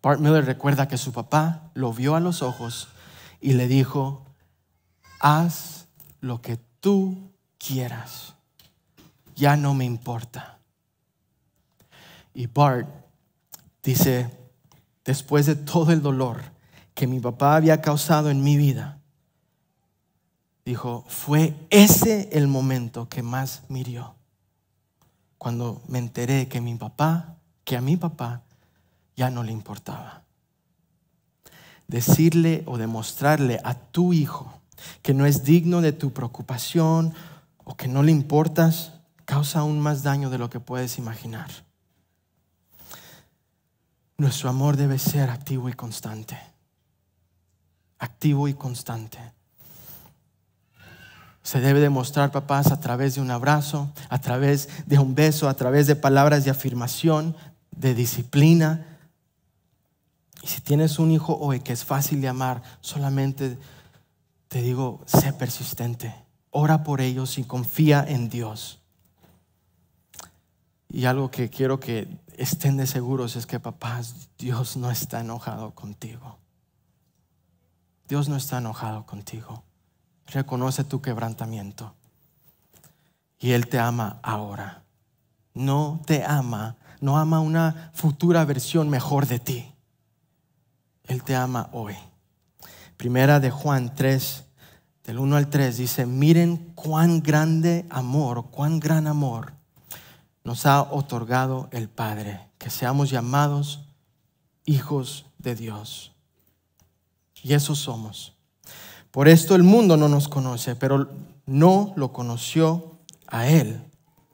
Bart 0.02 0.20
Miller 0.20 0.46
recuerda 0.46 0.88
que 0.88 0.98
su 0.98 1.12
papá 1.12 1.72
lo 1.74 1.94
vio 1.94 2.16
a 2.16 2.20
los 2.20 2.42
ojos 2.42 2.90
y 3.42 3.54
le 3.54 3.68
dijo, 3.68 4.26
haz 5.20 5.88
lo 6.22 6.42
que 6.42 6.58
tú 6.80 7.32
quieras. 7.58 8.34
Ya 9.36 9.56
no 9.56 9.74
me 9.74 9.86
importa. 9.86 10.60
Y 12.34 12.48
Bart 12.48 12.88
dice, 13.84 14.30
después 15.08 15.46
de 15.46 15.56
todo 15.56 15.94
el 15.94 16.02
dolor 16.02 16.42
que 16.94 17.08
mi 17.08 17.20
papá 17.20 17.56
había 17.56 17.82
causado 17.82 18.30
en 18.30 18.44
mi 18.44 18.58
vida, 18.58 19.00
dijo, 20.66 21.06
fue 21.08 21.56
ese 21.70 22.30
el 22.34 22.48
momento 22.48 23.08
que 23.08 23.24
más 23.24 23.64
mirió. 23.70 24.16
Cuando 25.38 25.82
me 25.88 26.00
enteré 26.00 26.50
que 26.50 26.60
mi 26.60 26.76
papá, 26.76 27.38
que 27.64 27.78
a 27.78 27.82
mi 27.82 27.96
papá 27.96 28.42
ya 29.16 29.30
no 29.30 29.44
le 29.44 29.54
importaba. 29.54 30.24
Decirle 31.88 32.64
o 32.66 32.78
demostrarle 32.78 33.62
a 33.64 33.76
tu 33.76 34.12
hijo 34.12 34.60
que 35.02 35.14
no 35.14 35.26
es 35.26 35.46
digno 35.46 35.80
de 35.80 35.94
tu 35.94 36.12
preocupación 36.12 37.14
o 37.64 37.78
que 37.78 37.88
no 37.88 38.04
le 38.04 38.12
importas, 38.12 38.92
causa 39.24 39.60
aún 39.60 39.80
más 39.80 40.04
daño 40.04 40.30
de 40.30 40.38
lo 40.38 40.50
que 40.50 40.60
puedes 40.60 40.98
imaginar. 40.98 41.67
Nuestro 44.18 44.50
amor 44.50 44.78
debe 44.78 44.98
ser 44.98 45.30
activo 45.30 45.70
y 45.70 45.74
constante. 45.74 46.38
Activo 48.00 48.48
y 48.48 48.56
constante. 48.56 49.20
Se 51.44 51.60
debe 51.60 51.80
demostrar, 51.80 52.32
papás, 52.32 52.72
a 52.72 52.80
través 52.80 53.16
de 53.16 53.22
un 53.22 53.30
abrazo, 53.30 53.94
a 54.10 54.20
través 54.20 54.70
de 54.88 54.98
un 54.98 55.14
beso, 55.14 55.48
a 55.48 55.54
través 55.54 55.86
de 55.86 55.96
palabras 55.96 56.44
de 56.44 56.52
afirmación, 56.52 57.36
de 57.72 57.94
disciplina. 57.94 58.98
Y 60.42 60.48
si 60.48 60.62
tienes 60.62 60.98
un 60.98 61.12
hijo 61.12 61.38
hoy 61.38 61.60
que 61.60 61.74
es 61.74 61.86
fácil 61.86 62.20
de 62.20 62.28
amar, 62.28 62.64
solamente 62.82 63.58
te 64.48 64.62
digo, 64.62 65.02
sé 65.06 65.32
persistente, 65.32 66.14
ora 66.50 66.84
por 66.84 67.02
ellos 67.02 67.38
y 67.38 67.44
confía 67.44 68.04
en 68.08 68.30
Dios. 68.30 68.80
Y 70.90 71.06
algo 71.06 71.30
que 71.30 71.50
quiero 71.50 71.80
que 71.80 72.08
estén 72.38 72.78
de 72.78 72.88
seguros 72.88 73.36
es 73.36 73.46
que 73.46 73.60
papás, 73.60 74.30
Dios 74.38 74.78
no 74.78 74.92
está 74.92 75.20
enojado 75.20 75.72
contigo. 75.72 76.38
Dios 78.08 78.30
no 78.30 78.38
está 78.38 78.60
enojado 78.60 79.06
contigo. 79.06 79.64
Reconoce 80.28 80.84
tu 80.84 81.02
quebrantamiento. 81.02 81.96
Y 83.40 83.52
Él 83.52 83.68
te 83.68 83.80
ama 83.80 84.20
ahora. 84.22 84.84
No 85.54 86.00
te 86.06 86.24
ama, 86.24 86.78
no 87.02 87.18
ama 87.18 87.40
una 87.40 87.92
futura 87.94 88.46
versión 88.46 88.90
mejor 88.90 89.26
de 89.26 89.40
ti. 89.40 89.74
Él 91.04 91.24
te 91.24 91.36
ama 91.36 91.70
hoy. 91.74 91.96
Primera 92.98 93.40
de 93.40 93.50
Juan 93.50 93.96
3, 93.96 94.46
del 95.04 95.20
1 95.20 95.36
al 95.36 95.50
3, 95.50 95.78
dice, 95.78 96.06
miren 96.06 96.74
cuán 96.76 97.22
grande 97.22 97.86
amor, 97.90 98.50
cuán 98.52 98.80
gran 98.80 99.08
amor 99.08 99.57
nos 100.48 100.66
ha 100.66 100.82
otorgado 100.82 101.68
el 101.72 101.90
Padre, 101.90 102.40
que 102.58 102.70
seamos 102.70 103.10
llamados 103.10 103.82
hijos 104.64 105.26
de 105.40 105.56
Dios. 105.56 106.14
Y 107.44 107.54
eso 107.54 107.76
somos. 107.76 108.38
Por 109.12 109.28
esto 109.28 109.56
el 109.56 109.64
mundo 109.64 109.98
no 109.98 110.08
nos 110.08 110.30
conoce, 110.30 110.78
pero 110.78 111.10
no 111.46 111.92
lo 111.98 112.14
conoció 112.14 112.98
a 113.28 113.48
Él. 113.48 113.84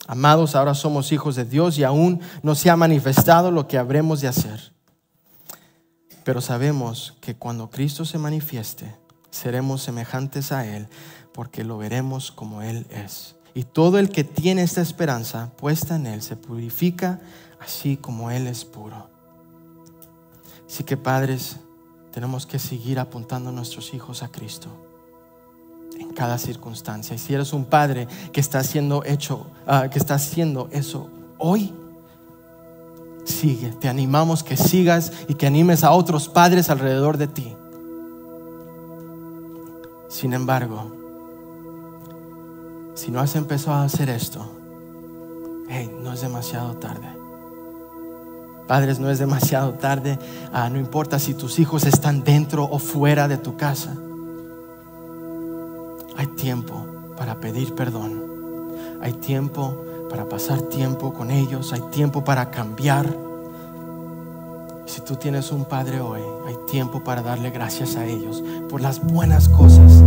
Amados, 0.06 0.54
ahora 0.54 0.76
somos 0.76 1.12
hijos 1.12 1.36
de 1.36 1.46
Dios 1.46 1.80
y 1.80 1.84
aún 1.84 2.22
no 2.44 2.54
se 2.54 2.70
ha 2.70 2.76
manifestado 2.76 3.50
lo 3.50 3.68
que 3.68 3.80
habremos 3.80 4.22
de 4.22 4.28
hacer. 4.28 4.72
Pero 6.24 6.42
sabemos 6.42 7.18
que 7.22 7.34
cuando 7.34 7.72
Cristo 7.72 8.06
se 8.06 8.20
manifieste, 8.20 8.96
seremos 9.32 9.82
semejantes 9.82 10.52
a 10.52 10.64
Él, 10.64 10.88
porque 11.34 11.64
lo 11.64 11.80
veremos 11.80 12.32
como 12.32 12.62
Él 12.62 12.86
es. 12.92 13.36
Y 13.56 13.64
todo 13.64 14.00
el 14.00 14.10
que 14.10 14.24
tiene 14.24 14.64
esta 14.64 14.82
esperanza 14.82 15.52
puesta 15.58 15.96
en 15.96 16.08
Él 16.08 16.22
se 16.22 16.36
purifica 16.36 17.20
así 17.60 17.98
como 17.98 18.32
Él 18.32 18.48
es 18.48 18.66
puro. 18.66 19.10
Así 20.68 20.84
que 20.84 20.98
padres, 20.98 21.58
tenemos 22.12 22.46
que 22.46 22.60
seguir 22.60 23.00
apuntando 23.00 23.50
a 23.50 23.54
nuestros 23.54 23.94
hijos 23.94 24.24
a 24.24 24.30
Cristo 24.30 24.70
en 26.00 26.14
cada 26.14 26.38
circunstancia. 26.38 27.16
Y 27.16 27.20
si 27.20 27.34
eres 27.34 27.54
un 27.54 27.66
padre 27.66 28.08
que 28.32 28.40
está 28.40 28.60
haciendo 28.60 29.04
hecho, 29.04 29.48
ah, 29.68 29.88
que 29.90 30.00
está 30.00 30.16
haciendo 30.16 30.68
eso 30.72 31.10
hoy, 31.38 31.74
sigue. 33.24 33.70
Te 33.70 33.88
animamos 33.88 34.44
que 34.44 34.58
sigas 34.58 35.12
y 35.28 35.36
que 35.36 35.48
animes 35.48 35.84
a 35.84 35.92
otros 35.92 36.28
padres 36.28 36.70
alrededor 36.70 37.18
de 37.18 37.28
ti. 37.28 37.56
Sin 40.10 40.34
embargo, 40.34 41.03
si 42.96 43.12
no 43.12 43.20
has 43.20 43.36
empezado 43.36 43.78
a 43.78 43.84
hacer 43.84 44.10
esto, 44.10 44.46
no 46.04 46.14
es 46.14 46.22
demasiado 46.22 46.76
tarde. 46.76 47.08
Padres, 48.68 49.00
no 49.00 49.10
es 49.10 49.20
demasiado 49.20 49.74
tarde. 49.74 50.20
Ah, 50.54 50.70
no 50.70 50.80
importa 50.80 51.20
si 51.20 51.34
tus 51.34 51.60
hijos 51.60 51.86
están 51.86 52.24
dentro 52.24 52.64
o 52.64 52.80
fuera 52.80 53.28
de 53.28 53.38
tu 53.38 53.58
casa. 53.58 53.96
Hay 56.18 56.28
tiempo 56.28 56.86
para 57.18 57.40
pedir 57.40 57.74
perdón. 57.74 58.22
Hay 59.02 59.14
tiempo 59.14 59.76
para 60.10 60.30
pasar 60.30 60.62
tiempo 60.62 61.14
con 61.14 61.32
ellos. 61.32 61.74
Hay 61.74 61.82
tiempo 61.92 62.24
para 62.24 62.52
cambiar. 62.52 63.06
Si 64.86 65.02
tú 65.02 65.16
tienes 65.16 65.52
un 65.52 65.66
padre 65.66 66.00
hoy, 66.00 66.22
hay 66.48 66.56
tiempo 66.70 67.04
para 67.04 67.22
darle 67.22 67.50
gracias 67.50 67.96
a 67.96 68.06
ellos 68.06 68.44
por 68.70 68.82
las 68.82 69.04
buenas 69.04 69.50
cosas 69.50 70.04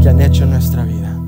que 0.00 0.08
han 0.08 0.20
hecho 0.20 0.44
en 0.44 0.50
nuestra 0.50 0.84
vida. 0.84 1.21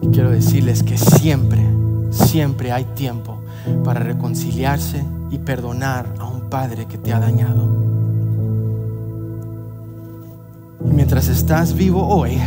Quiero 0.00 0.30
decirles 0.30 0.82
que 0.82 0.96
siempre, 0.96 1.66
siempre 2.10 2.72
hay 2.72 2.84
tiempo 2.84 3.38
para 3.84 4.00
reconciliarse 4.00 5.04
y 5.30 5.38
perdonar 5.38 6.14
a 6.18 6.26
un 6.26 6.42
padre 6.48 6.86
que 6.86 6.98
te 6.98 7.12
ha 7.12 7.20
dañado. 7.20 7.68
Y 10.84 10.90
mientras 10.90 11.28
estás 11.28 11.74
vivo 11.74 12.06
hoy, 12.06 12.38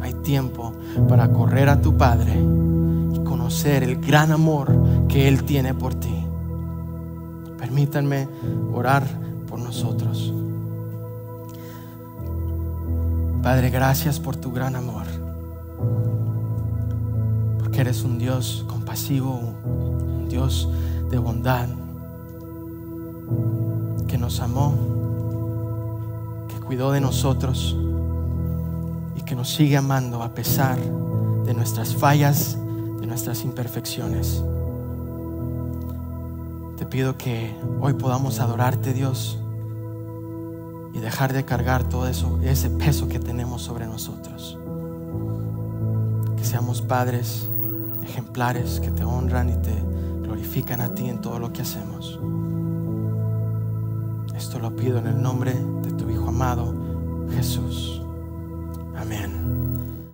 hay 0.00 0.14
tiempo 0.22 0.72
para 1.08 1.30
correr 1.32 1.68
a 1.68 1.80
tu 1.80 1.96
padre 1.96 2.32
y 3.12 3.18
conocer 3.20 3.82
el 3.82 4.00
gran 4.00 4.32
amor 4.32 5.06
que 5.08 5.28
él 5.28 5.44
tiene 5.44 5.74
por 5.74 5.94
ti. 5.94 6.24
Permítanme 7.58 8.28
orar 8.72 9.04
por 9.46 9.58
nosotros. 9.58 10.32
Padre, 13.42 13.70
gracias 13.70 14.18
por 14.18 14.36
tu 14.36 14.52
gran 14.52 14.74
amor. 14.74 15.06
Porque 17.78 17.90
eres 17.90 18.02
un 18.02 18.18
Dios 18.18 18.64
compasivo, 18.66 19.38
un 19.38 20.28
Dios 20.28 20.68
de 21.10 21.16
bondad, 21.16 21.68
que 24.08 24.18
nos 24.18 24.40
amó, 24.40 24.74
que 26.48 26.58
cuidó 26.58 26.90
de 26.90 27.00
nosotros 27.00 27.76
y 29.14 29.20
que 29.20 29.36
nos 29.36 29.50
sigue 29.50 29.76
amando 29.76 30.24
a 30.24 30.34
pesar 30.34 30.76
de 31.44 31.54
nuestras 31.54 31.94
fallas, 31.94 32.58
de 33.00 33.06
nuestras 33.06 33.44
imperfecciones 33.44 34.42
pido 36.90 37.16
que 37.16 37.54
hoy 37.80 37.92
podamos 37.92 38.40
adorarte, 38.40 38.92
Dios, 38.92 39.38
y 40.94 40.98
dejar 40.98 41.32
de 41.32 41.44
cargar 41.44 41.88
todo 41.88 42.08
eso, 42.08 42.40
ese 42.42 42.70
peso 42.70 43.08
que 43.08 43.20
tenemos 43.20 43.62
sobre 43.62 43.86
nosotros. 43.86 44.58
Que 46.36 46.44
seamos 46.44 46.80
padres 46.80 47.48
ejemplares 48.08 48.80
que 48.80 48.90
te 48.90 49.04
honran 49.04 49.50
y 49.50 49.56
te 49.56 49.74
glorifican 50.22 50.80
a 50.80 50.94
ti 50.94 51.08
en 51.08 51.20
todo 51.20 51.38
lo 51.38 51.52
que 51.52 51.62
hacemos. 51.62 52.18
Esto 54.34 54.58
lo 54.58 54.74
pido 54.74 54.98
en 54.98 55.06
el 55.06 55.20
nombre 55.20 55.52
de 55.82 55.92
tu 55.92 56.08
Hijo 56.10 56.28
amado, 56.28 56.74
Jesús. 57.30 58.02